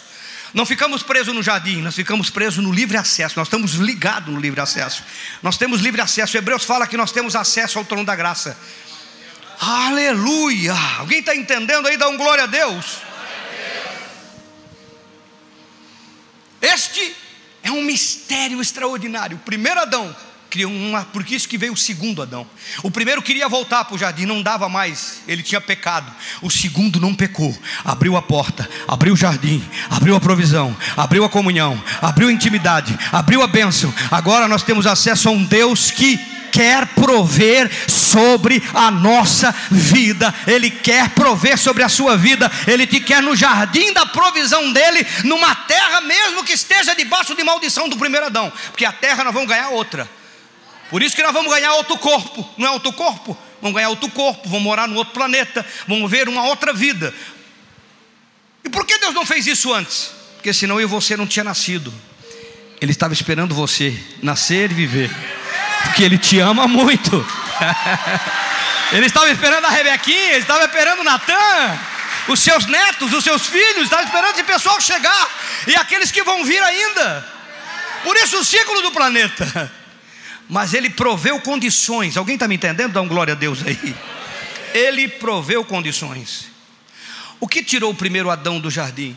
Não 0.53 0.65
ficamos 0.65 1.03
presos 1.03 1.33
no 1.33 1.43
jardim, 1.43 1.81
nós 1.81 1.93
ficamos 1.93 2.29
presos 2.31 2.63
no 2.63 2.71
livre 2.71 2.97
acesso, 2.97 3.37
nós 3.37 3.47
estamos 3.47 3.73
ligados 3.73 4.33
no 4.33 4.39
livre 4.39 4.59
acesso. 4.59 5.03
Nós 5.43 5.57
temos 5.57 5.79
livre 5.81 6.01
acesso. 6.01 6.37
Hebreus 6.37 6.63
fala 6.63 6.87
que 6.87 6.97
nós 6.97 7.11
temos 7.11 7.35
acesso 7.35 7.77
ao 7.77 7.85
trono 7.85 8.05
da 8.05 8.15
graça. 8.15 8.57
Aleluia! 9.59 10.73
Alguém 10.97 11.19
está 11.19 11.35
entendendo 11.35 11.87
aí? 11.87 11.97
Dá 11.97 12.07
um 12.07 12.17
glória 12.17 12.45
a 12.45 12.47
Deus. 12.47 13.08
Este 16.61 17.15
é 17.63 17.71
um 17.71 17.83
mistério 17.83 18.61
extraordinário. 18.61 19.37
O 19.37 19.39
primeiro 19.39 19.79
Adão 19.79 20.15
criou 20.49 20.71
uma, 20.71 21.05
porque 21.05 21.35
isso 21.35 21.47
que 21.47 21.57
veio 21.57 21.73
o 21.73 21.77
segundo 21.77 22.21
Adão. 22.21 22.45
O 22.81 22.89
primeiro 22.89 23.21
queria 23.21 23.47
voltar 23.47 23.85
para 23.85 23.95
o 23.95 23.97
jardim, 23.97 24.25
não 24.25 24.41
dava 24.41 24.67
mais, 24.67 25.21
ele 25.27 25.43
tinha 25.43 25.61
pecado. 25.61 26.11
O 26.41 26.49
segundo 26.49 26.99
não 26.99 27.13
pecou, 27.13 27.55
abriu 27.85 28.17
a 28.17 28.21
porta, 28.21 28.67
abriu 28.87 29.13
o 29.13 29.17
jardim, 29.17 29.63
abriu 29.89 30.15
a 30.15 30.19
provisão, 30.19 30.75
abriu 30.97 31.23
a 31.23 31.29
comunhão, 31.29 31.81
abriu 32.01 32.29
a 32.29 32.31
intimidade, 32.31 32.97
abriu 33.11 33.43
a 33.43 33.47
bênção. 33.47 33.93
Agora 34.09 34.47
nós 34.47 34.63
temos 34.63 34.87
acesso 34.87 35.29
a 35.29 35.31
um 35.31 35.43
Deus 35.43 35.91
que 35.91 36.19
quer 36.59 36.85
prover 36.87 37.71
sobre 37.87 38.61
a 38.73 38.91
nossa 38.91 39.55
vida, 39.71 40.35
Ele 40.45 40.69
quer 40.69 41.07
prover 41.11 41.57
sobre 41.57 41.83
a 41.83 41.87
sua 41.87 42.17
vida, 42.17 42.51
Ele 42.67 42.85
te 42.85 42.99
quer 42.99 43.23
no 43.23 43.33
jardim 43.33 43.93
da 43.93 44.05
provisão 44.05 44.73
dEle, 44.73 45.07
numa 45.23 45.55
terra 45.55 46.01
mesmo 46.01 46.43
que 46.43 46.51
esteja 46.51 46.93
debaixo 46.93 47.33
de 47.33 47.45
maldição 47.45 47.87
do 47.87 47.95
primeiro 47.95 48.25
Adão, 48.25 48.51
porque 48.71 48.83
a 48.83 48.91
terra 48.91 49.23
nós 49.23 49.33
vamos 49.33 49.47
ganhar 49.47 49.69
outra. 49.69 50.09
Por 50.89 51.01
isso 51.01 51.15
que 51.15 51.23
nós 51.23 51.31
vamos 51.31 51.49
ganhar 51.49 51.71
outro 51.75 51.97
corpo, 51.97 52.45
não 52.57 52.67
é 52.67 52.71
outro 52.71 52.91
corpo? 52.91 53.37
Vamos 53.61 53.75
ganhar 53.75 53.87
outro 53.87 54.09
corpo, 54.09 54.49
vamos 54.49 54.63
morar 54.63 54.85
no 54.85 54.97
outro 54.97 55.13
planeta, 55.13 55.65
vamos 55.87 56.11
ver 56.11 56.27
uma 56.27 56.43
outra 56.43 56.73
vida. 56.73 57.13
E 58.65 58.69
por 58.69 58.85
que 58.85 58.97
Deus 58.97 59.13
não 59.13 59.25
fez 59.25 59.47
isso 59.47 59.73
antes? 59.73 60.11
Porque 60.35 60.51
senão 60.51 60.75
eu 60.75 60.89
e 60.89 60.91
você 60.91 61.15
não 61.15 61.25
tinha 61.25 61.45
nascido. 61.45 61.93
Ele 62.81 62.91
estava 62.91 63.13
esperando 63.13 63.55
você 63.55 63.97
nascer 64.21 64.71
e 64.71 64.73
viver. 64.73 65.09
Porque 65.89 66.03
Ele 66.03 66.17
te 66.17 66.39
ama 66.39 66.67
muito. 66.67 67.25
ele 68.93 69.05
estava 69.05 69.29
esperando 69.29 69.65
a 69.65 69.69
Rebequinha, 69.69 70.31
ele 70.31 70.39
estava 70.39 70.63
esperando 70.63 71.01
o 71.01 71.03
Natan, 71.03 71.79
os 72.27 72.39
seus 72.39 72.65
netos, 72.65 73.13
os 73.13 73.23
seus 73.23 73.45
filhos, 73.47 73.83
estava 73.83 74.03
esperando 74.03 74.33
esse 74.33 74.43
pessoal 74.43 74.79
chegar. 74.79 75.29
E 75.67 75.75
aqueles 75.75 76.11
que 76.11 76.23
vão 76.23 76.43
vir 76.43 76.61
ainda. 76.61 77.27
Por 78.03 78.15
isso 78.15 78.39
o 78.39 78.45
ciclo 78.45 78.81
do 78.81 78.91
planeta 78.91 79.71
mas 80.49 80.73
ele 80.73 80.89
proveu 80.89 81.39
condições. 81.39 82.17
Alguém 82.17 82.33
está 82.33 82.47
me 82.47 82.55
entendendo? 82.55 82.93
Dá 82.93 83.01
um 83.01 83.07
glória 83.07 83.33
a 83.33 83.37
Deus 83.37 83.59
aí. 83.65 83.95
Ele 84.73 85.07
proveu 85.07 85.63
condições. 85.63 86.47
O 87.39 87.47
que 87.47 87.63
tirou 87.63 87.91
o 87.91 87.95
primeiro 87.95 88.31
Adão 88.31 88.59
do 88.59 88.71
jardim? 88.71 89.15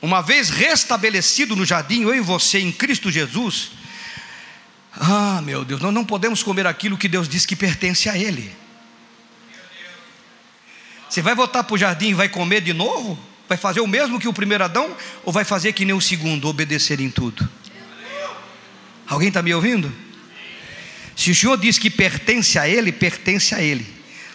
Uma 0.00 0.22
vez 0.22 0.48
restabelecido 0.48 1.54
no 1.54 1.66
jardim, 1.66 2.02
eu 2.02 2.14
e 2.14 2.20
você 2.20 2.58
em 2.58 2.72
Cristo 2.72 3.10
Jesus, 3.10 3.72
ah, 4.92 5.40
meu 5.42 5.64
Deus, 5.64 5.80
nós 5.80 5.92
não 5.92 6.04
podemos 6.04 6.42
comer 6.42 6.66
aquilo 6.66 6.98
que 6.98 7.08
Deus 7.08 7.28
diz 7.28 7.46
que 7.46 7.54
pertence 7.54 8.08
a 8.08 8.16
Ele. 8.16 8.54
Você 11.08 11.22
vai 11.22 11.34
voltar 11.34 11.64
para 11.64 11.74
o 11.74 11.78
jardim 11.78 12.08
e 12.08 12.14
vai 12.14 12.28
comer 12.28 12.60
de 12.60 12.72
novo? 12.72 13.18
Vai 13.48 13.58
fazer 13.58 13.80
o 13.80 13.86
mesmo 13.86 14.20
que 14.20 14.28
o 14.28 14.32
primeiro 14.32 14.62
Adão? 14.62 14.96
Ou 15.24 15.32
vai 15.32 15.44
fazer 15.44 15.72
que 15.72 15.84
nem 15.84 15.94
o 15.94 16.00
segundo, 16.00 16.48
obedecer 16.48 17.00
em 17.00 17.10
tudo? 17.10 17.48
Alguém 19.08 19.28
está 19.28 19.42
me 19.42 19.52
ouvindo? 19.52 19.92
Se 21.16 21.32
o 21.32 21.34
Senhor 21.34 21.56
diz 21.58 21.76
que 21.76 21.90
pertence 21.90 22.58
a 22.58 22.68
Ele, 22.68 22.92
pertence 22.92 23.54
a 23.54 23.60
Ele. 23.60 23.86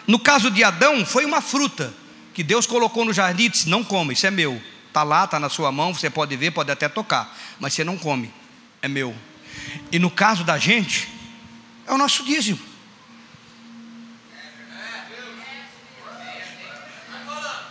No 0.06 0.20
caso 0.20 0.52
de 0.52 0.64
Adão, 0.64 1.06
foi 1.06 1.26
uma 1.26 1.42
fruta 1.42 1.94
que 2.34 2.44
Deus 2.44 2.68
colocou 2.68 3.06
no 3.06 3.14
jardim 3.14 3.46
e 3.46 3.50
disse: 3.50 3.70
Não 3.70 3.84
coma, 3.84 4.12
isso 4.12 4.28
é 4.28 4.32
meu. 4.32 4.62
Está 4.90 5.02
lá, 5.02 5.24
está 5.24 5.40
na 5.40 5.50
sua 5.50 5.72
mão, 5.72 5.94
você 5.94 6.10
pode 6.10 6.36
ver, 6.36 6.52
pode 6.52 6.72
até 6.72 6.88
tocar, 6.88 7.36
mas 7.60 7.74
você 7.74 7.84
não 7.84 7.98
come, 7.98 8.32
é 8.82 8.88
meu. 8.88 9.16
E 9.92 10.00
no 10.00 10.10
caso 10.10 10.44
da 10.44 10.58
gente, 10.58 11.08
é 11.88 11.94
o 11.94 11.98
nosso 11.98 12.24
dízimo. 12.24 12.60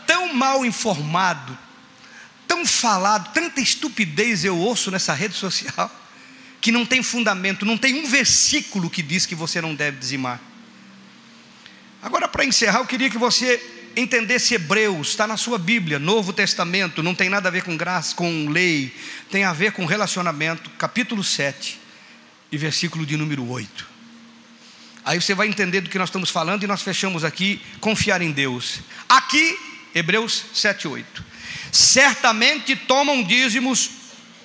Tão 0.06 0.34
mal 0.34 0.64
informado, 0.64 1.56
tão 2.46 2.64
falado, 2.64 3.32
tanta 3.32 3.60
estupidez 3.60 4.44
eu 4.44 4.56
ouço 4.56 4.90
nessa 4.90 5.14
rede 5.14 5.34
social 5.34 5.90
que 6.60 6.72
não 6.72 6.86
tem 6.86 7.02
fundamento, 7.02 7.66
não 7.66 7.76
tem 7.76 7.94
um 8.02 8.06
versículo 8.06 8.88
que 8.88 9.02
diz 9.02 9.26
que 9.26 9.34
você 9.34 9.60
não 9.60 9.74
deve 9.74 9.98
dizimar. 9.98 10.40
Agora, 12.02 12.26
para 12.26 12.44
encerrar, 12.44 12.78
eu 12.78 12.86
queria 12.86 13.10
que 13.10 13.18
você 13.18 13.62
entendesse 13.94 14.54
Hebreus, 14.54 15.08
está 15.08 15.26
na 15.26 15.36
sua 15.36 15.58
Bíblia, 15.58 15.98
Novo 15.98 16.32
Testamento, 16.32 17.02
não 17.02 17.14
tem 17.14 17.28
nada 17.28 17.48
a 17.48 17.52
ver 17.52 17.64
com 17.64 17.76
graça, 17.76 18.14
com 18.14 18.48
lei, 18.48 18.94
tem 19.30 19.44
a 19.44 19.52
ver 19.52 19.72
com 19.72 19.84
relacionamento, 19.84 20.70
capítulo 20.70 21.22
7 21.22 21.83
e 22.50 22.56
versículo 22.58 23.04
de 23.04 23.16
número 23.16 23.48
8. 23.48 23.86
Aí 25.04 25.20
você 25.20 25.34
vai 25.34 25.48
entender 25.48 25.82
do 25.82 25.90
que 25.90 25.98
nós 25.98 26.08
estamos 26.08 26.30
falando 26.30 26.62
e 26.62 26.66
nós 26.66 26.82
fechamos 26.82 27.24
aqui, 27.24 27.60
confiar 27.80 28.22
em 28.22 28.32
Deus. 28.32 28.80
Aqui, 29.08 29.58
Hebreus 29.94 30.44
7, 30.54 30.88
8. 30.88 31.24
Certamente 31.70 32.74
tomam 32.74 33.22
dízimos 33.22 33.90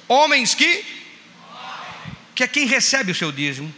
homens 0.08 0.54
que 0.54 1.00
que 2.40 2.44
é 2.44 2.48
quem 2.48 2.66
recebe 2.66 3.12
o 3.12 3.16
seu 3.16 3.34
dízimo, 3.34 3.74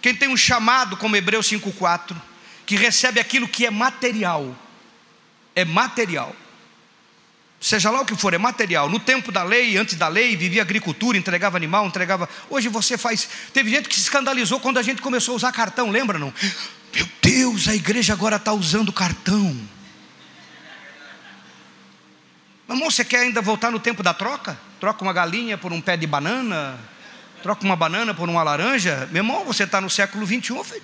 quem 0.00 0.14
tem 0.14 0.26
um 0.26 0.36
chamado, 0.36 0.96
como 0.96 1.16
Hebreus 1.16 1.46
5,4, 1.50 2.16
que 2.64 2.74
recebe 2.74 3.20
aquilo 3.20 3.46
que 3.46 3.66
é 3.66 3.70
material, 3.70 4.56
é 5.54 5.66
material, 5.66 6.34
seja 7.60 7.90
lá 7.90 8.00
o 8.00 8.06
que 8.06 8.16
for, 8.16 8.32
é 8.32 8.38
material. 8.38 8.88
No 8.88 8.98
tempo 8.98 9.30
da 9.30 9.42
lei, 9.42 9.76
antes 9.76 9.94
da 9.96 10.08
lei, 10.08 10.34
vivia 10.34 10.62
agricultura, 10.62 11.18
entregava 11.18 11.56
animal, 11.56 11.86
entregava. 11.86 12.28
Hoje 12.48 12.68
você 12.68 12.96
faz. 12.96 13.28
Teve 13.52 13.70
gente 13.70 13.88
que 13.88 13.94
se 13.94 14.00
escandalizou 14.02 14.58
quando 14.58 14.78
a 14.78 14.82
gente 14.82 15.02
começou 15.02 15.34
a 15.34 15.36
usar 15.36 15.52
cartão, 15.52 15.90
lembra 15.90 16.18
não? 16.18 16.32
Meu 16.94 17.08
Deus, 17.22 17.68
a 17.68 17.74
igreja 17.74 18.14
agora 18.14 18.36
está 18.36 18.52
usando 18.52 18.92
cartão. 18.92 19.56
Irmão, 22.68 22.90
você 22.90 23.04
quer 23.04 23.20
ainda 23.20 23.42
voltar 23.42 23.70
no 23.70 23.78
tempo 23.78 24.02
da 24.02 24.14
troca? 24.14 24.58
Troca 24.78 25.02
uma 25.02 25.12
galinha 25.12 25.58
por 25.58 25.72
um 25.72 25.80
pé 25.80 25.96
de 25.96 26.06
banana? 26.06 26.78
Troca 27.42 27.64
uma 27.64 27.76
banana 27.76 28.14
por 28.14 28.28
uma 28.28 28.42
laranja, 28.42 29.08
meu 29.10 29.20
irmão, 29.20 29.44
você 29.44 29.64
está 29.64 29.80
no 29.80 29.88
século 29.88 30.26
21, 30.26 30.62
filho. 30.62 30.82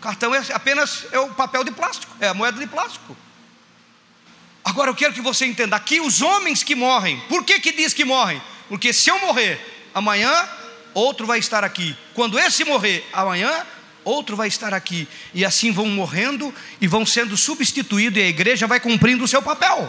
Cartão 0.00 0.34
é 0.34 0.42
apenas 0.52 1.06
é 1.12 1.18
o 1.18 1.28
papel 1.30 1.64
de 1.64 1.70
plástico, 1.70 2.14
é 2.20 2.28
a 2.28 2.34
moeda 2.34 2.58
de 2.58 2.66
plástico. 2.66 3.16
Agora 4.66 4.90
eu 4.90 4.96
quero 4.96 5.14
que 5.14 5.20
você 5.20 5.46
entenda 5.46 5.76
aqui 5.76 6.00
os 6.00 6.20
homens 6.20 6.64
que 6.64 6.74
morrem. 6.74 7.20
Por 7.28 7.44
que 7.44 7.60
que 7.60 7.70
diz 7.70 7.94
que 7.94 8.04
morrem? 8.04 8.42
Porque 8.68 8.92
se 8.92 9.08
eu 9.08 9.20
morrer 9.20 9.60
amanhã, 9.94 10.28
outro 10.92 11.24
vai 11.24 11.38
estar 11.38 11.62
aqui. 11.62 11.96
Quando 12.14 12.36
esse 12.36 12.64
morrer 12.64 13.08
amanhã, 13.12 13.64
outro 14.02 14.34
vai 14.34 14.48
estar 14.48 14.74
aqui. 14.74 15.06
E 15.32 15.44
assim 15.44 15.70
vão 15.70 15.86
morrendo 15.86 16.52
e 16.80 16.88
vão 16.88 17.06
sendo 17.06 17.36
substituídos, 17.36 18.18
e 18.18 18.24
a 18.24 18.28
igreja 18.28 18.66
vai 18.66 18.80
cumprindo 18.80 19.22
o 19.22 19.28
seu 19.28 19.40
papel. 19.40 19.88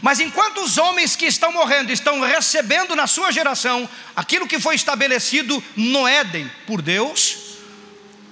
Mas 0.00 0.18
enquanto 0.18 0.62
os 0.62 0.78
homens 0.78 1.14
que 1.14 1.26
estão 1.26 1.52
morrendo 1.52 1.92
estão 1.92 2.22
recebendo 2.22 2.96
na 2.96 3.06
sua 3.06 3.30
geração 3.30 3.86
aquilo 4.16 4.48
que 4.48 4.58
foi 4.58 4.76
estabelecido 4.76 5.62
no 5.76 6.08
Éden 6.08 6.50
por 6.66 6.80
Deus, 6.80 7.36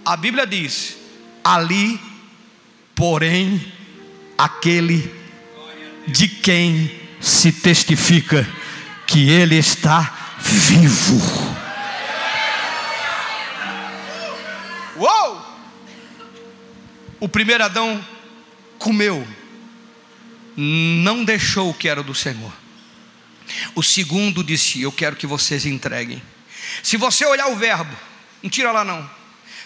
a 0.03 0.17
Bíblia 0.17 0.47
diz: 0.47 0.97
ali, 1.45 2.01
porém, 2.95 3.71
aquele 4.39 5.22
de 6.07 6.29
quem 6.29 7.01
se 7.21 7.53
testifica 7.53 8.47
que 9.07 9.31
ele 9.31 9.57
está 9.57 10.37
vivo. 10.39 11.21
Uou! 14.97 15.43
O 17.21 17.29
primeiro 17.29 17.65
Adão 17.65 18.05
comeu, 18.79 19.27
não 20.57 21.25
deixou 21.25 21.71
o 21.71 21.75
que 21.75 21.89
era 21.89 22.03
do 22.03 22.15
Senhor. 22.15 22.53
O 23.75 23.83
segundo 23.83 24.43
disse: 24.43 24.83
Eu 24.83 24.91
quero 24.91 25.17
que 25.17 25.27
vocês 25.27 25.67
entreguem. 25.67 26.23
Se 26.83 26.97
você 26.97 27.25
olhar 27.25 27.49
o 27.49 27.57
verbo, 27.57 27.95
não 28.43 28.51
tira 28.51 28.73
lá 28.73 28.85
não, 28.85 29.09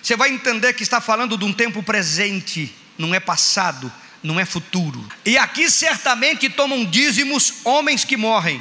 você 0.03 0.17
vai 0.17 0.31
entender 0.31 0.73
que 0.75 0.83
está 0.83 1.01
falando 1.01 1.37
de 1.37 1.45
um 1.45 1.53
tempo 1.53 1.83
presente, 1.83 2.75
não 2.99 3.15
é 3.15 3.21
passado, 3.21 3.93
não 4.27 4.41
é 4.41 4.45
futuro. 4.45 5.03
E 5.25 5.39
aqui 5.39 5.71
certamente 5.71 6.51
tomam 6.51 6.85
dízimos 6.85 7.55
homens 7.65 8.05
que 8.05 8.17
morrem. 8.17 8.61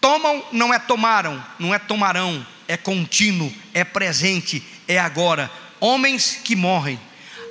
Tomam 0.00 0.44
não 0.50 0.72
é 0.72 0.78
tomaram, 0.78 1.44
não 1.58 1.74
é 1.74 1.78
tomarão, 1.78 2.44
é 2.66 2.76
contínuo, 2.76 3.52
é 3.74 3.84
presente, 3.84 4.62
é 4.88 4.98
agora 4.98 5.50
homens 5.78 6.38
que 6.42 6.56
morrem. 6.56 6.98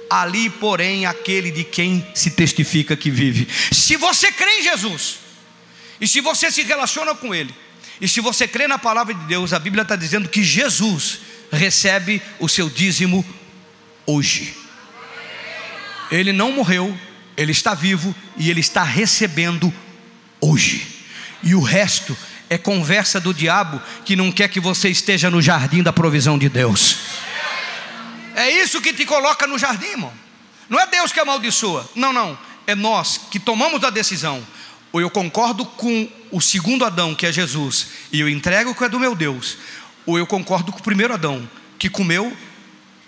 Ali, 0.10 0.50
porém, 0.50 1.06
aquele 1.06 1.52
de 1.52 1.64
quem 1.64 2.06
se 2.14 2.32
testifica 2.32 2.98
que 2.98 3.10
vive. 3.10 3.48
Se 3.72 3.96
você 3.96 4.30
crê 4.32 4.60
em 4.60 4.64
Jesus, 4.64 5.20
e 6.02 6.08
se 6.08 6.20
você 6.20 6.52
se 6.52 6.64
relaciona 6.64 7.16
com 7.16 7.34
Ele, 7.34 7.54
e 8.02 8.08
se 8.08 8.20
você 8.20 8.48
crê 8.48 8.68
na 8.68 8.78
palavra 8.78 9.14
de 9.14 9.24
Deus, 9.26 9.54
a 9.54 9.60
Bíblia 9.60 9.84
está 9.84 9.96
dizendo 9.96 10.28
que 10.28 10.44
Jesus 10.44 11.20
recebe 11.52 12.22
o 12.40 12.50
seu 12.50 12.70
dízimo 12.70 13.24
hoje. 14.06 14.54
Ele 16.12 16.34
não 16.34 16.52
morreu, 16.52 16.98
ele 17.42 17.52
está 17.52 17.74
vivo 17.74 18.16
e 18.38 18.50
ele 18.50 18.60
está 18.60 18.84
recebendo 18.84 19.74
hoje. 20.40 20.88
E 21.44 21.56
o 21.56 21.62
resto 21.62 22.16
é 22.50 22.58
conversa 22.58 23.20
do 23.20 23.34
diabo 23.34 23.82
que 24.06 24.16
não 24.16 24.32
quer 24.32 24.48
que 24.50 24.60
você 24.60 24.90
esteja 24.90 25.30
no 25.30 25.42
jardim 25.42 25.82
da 25.82 25.94
provisão 25.94 26.38
de 26.38 26.50
Deus. 26.50 26.98
É 28.36 28.50
isso 28.50 28.82
que 28.82 28.94
te 28.94 29.06
coloca 29.06 29.48
no 29.48 29.58
jardim, 29.58 29.88
irmão. 29.88 30.14
Não 30.70 30.80
é 30.80 30.88
Deus 30.88 31.12
que 31.12 31.20
amaldiçoa. 31.20 31.90
Não, 31.96 32.14
não. 32.14 32.38
É 32.66 32.76
nós 32.76 33.20
que 33.30 33.40
tomamos 33.40 33.84
a 33.84 33.90
decisão. 33.90 34.46
Ou 34.92 35.02
eu 35.02 35.10
concordo 35.10 35.66
com 35.66 36.10
o 36.32 36.42
segundo 36.42 36.86
Adão, 36.86 37.16
que 37.16 37.26
é 37.26 37.32
Jesus, 37.32 37.88
e 38.12 38.20
eu 38.20 38.30
entrego 38.30 38.72
o 38.72 38.76
que 38.76 38.84
é 38.84 38.90
do 38.90 39.00
meu 39.00 39.16
Deus. 39.16 39.58
Ou 40.06 40.18
eu 40.18 40.28
concordo 40.28 40.72
com 40.72 40.80
o 40.80 40.84
primeiro 40.84 41.14
Adão, 41.14 41.50
que 41.80 41.90
comeu 41.90 42.36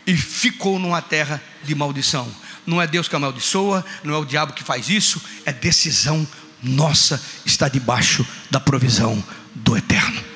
e 0.06 0.15
ficou 0.15 0.80
numa 0.80 1.02
terra 1.02 1.41
de 1.63 1.76
maldição. 1.76 2.30
Não 2.65 2.82
é 2.82 2.88
Deus 2.88 3.08
que 3.08 3.15
amaldiçoa, 3.15 3.86
não 4.04 4.13
é 4.13 4.17
o 4.17 4.26
diabo 4.26 4.54
que 4.54 4.63
faz 4.63 4.89
isso, 4.89 5.21
é 5.45 5.52
decisão 5.52 6.28
nossa, 6.62 7.21
está 7.45 7.67
debaixo 7.67 8.26
da 8.49 8.60
provisão 8.60 9.21
do 9.54 9.76
eterno. 9.76 10.33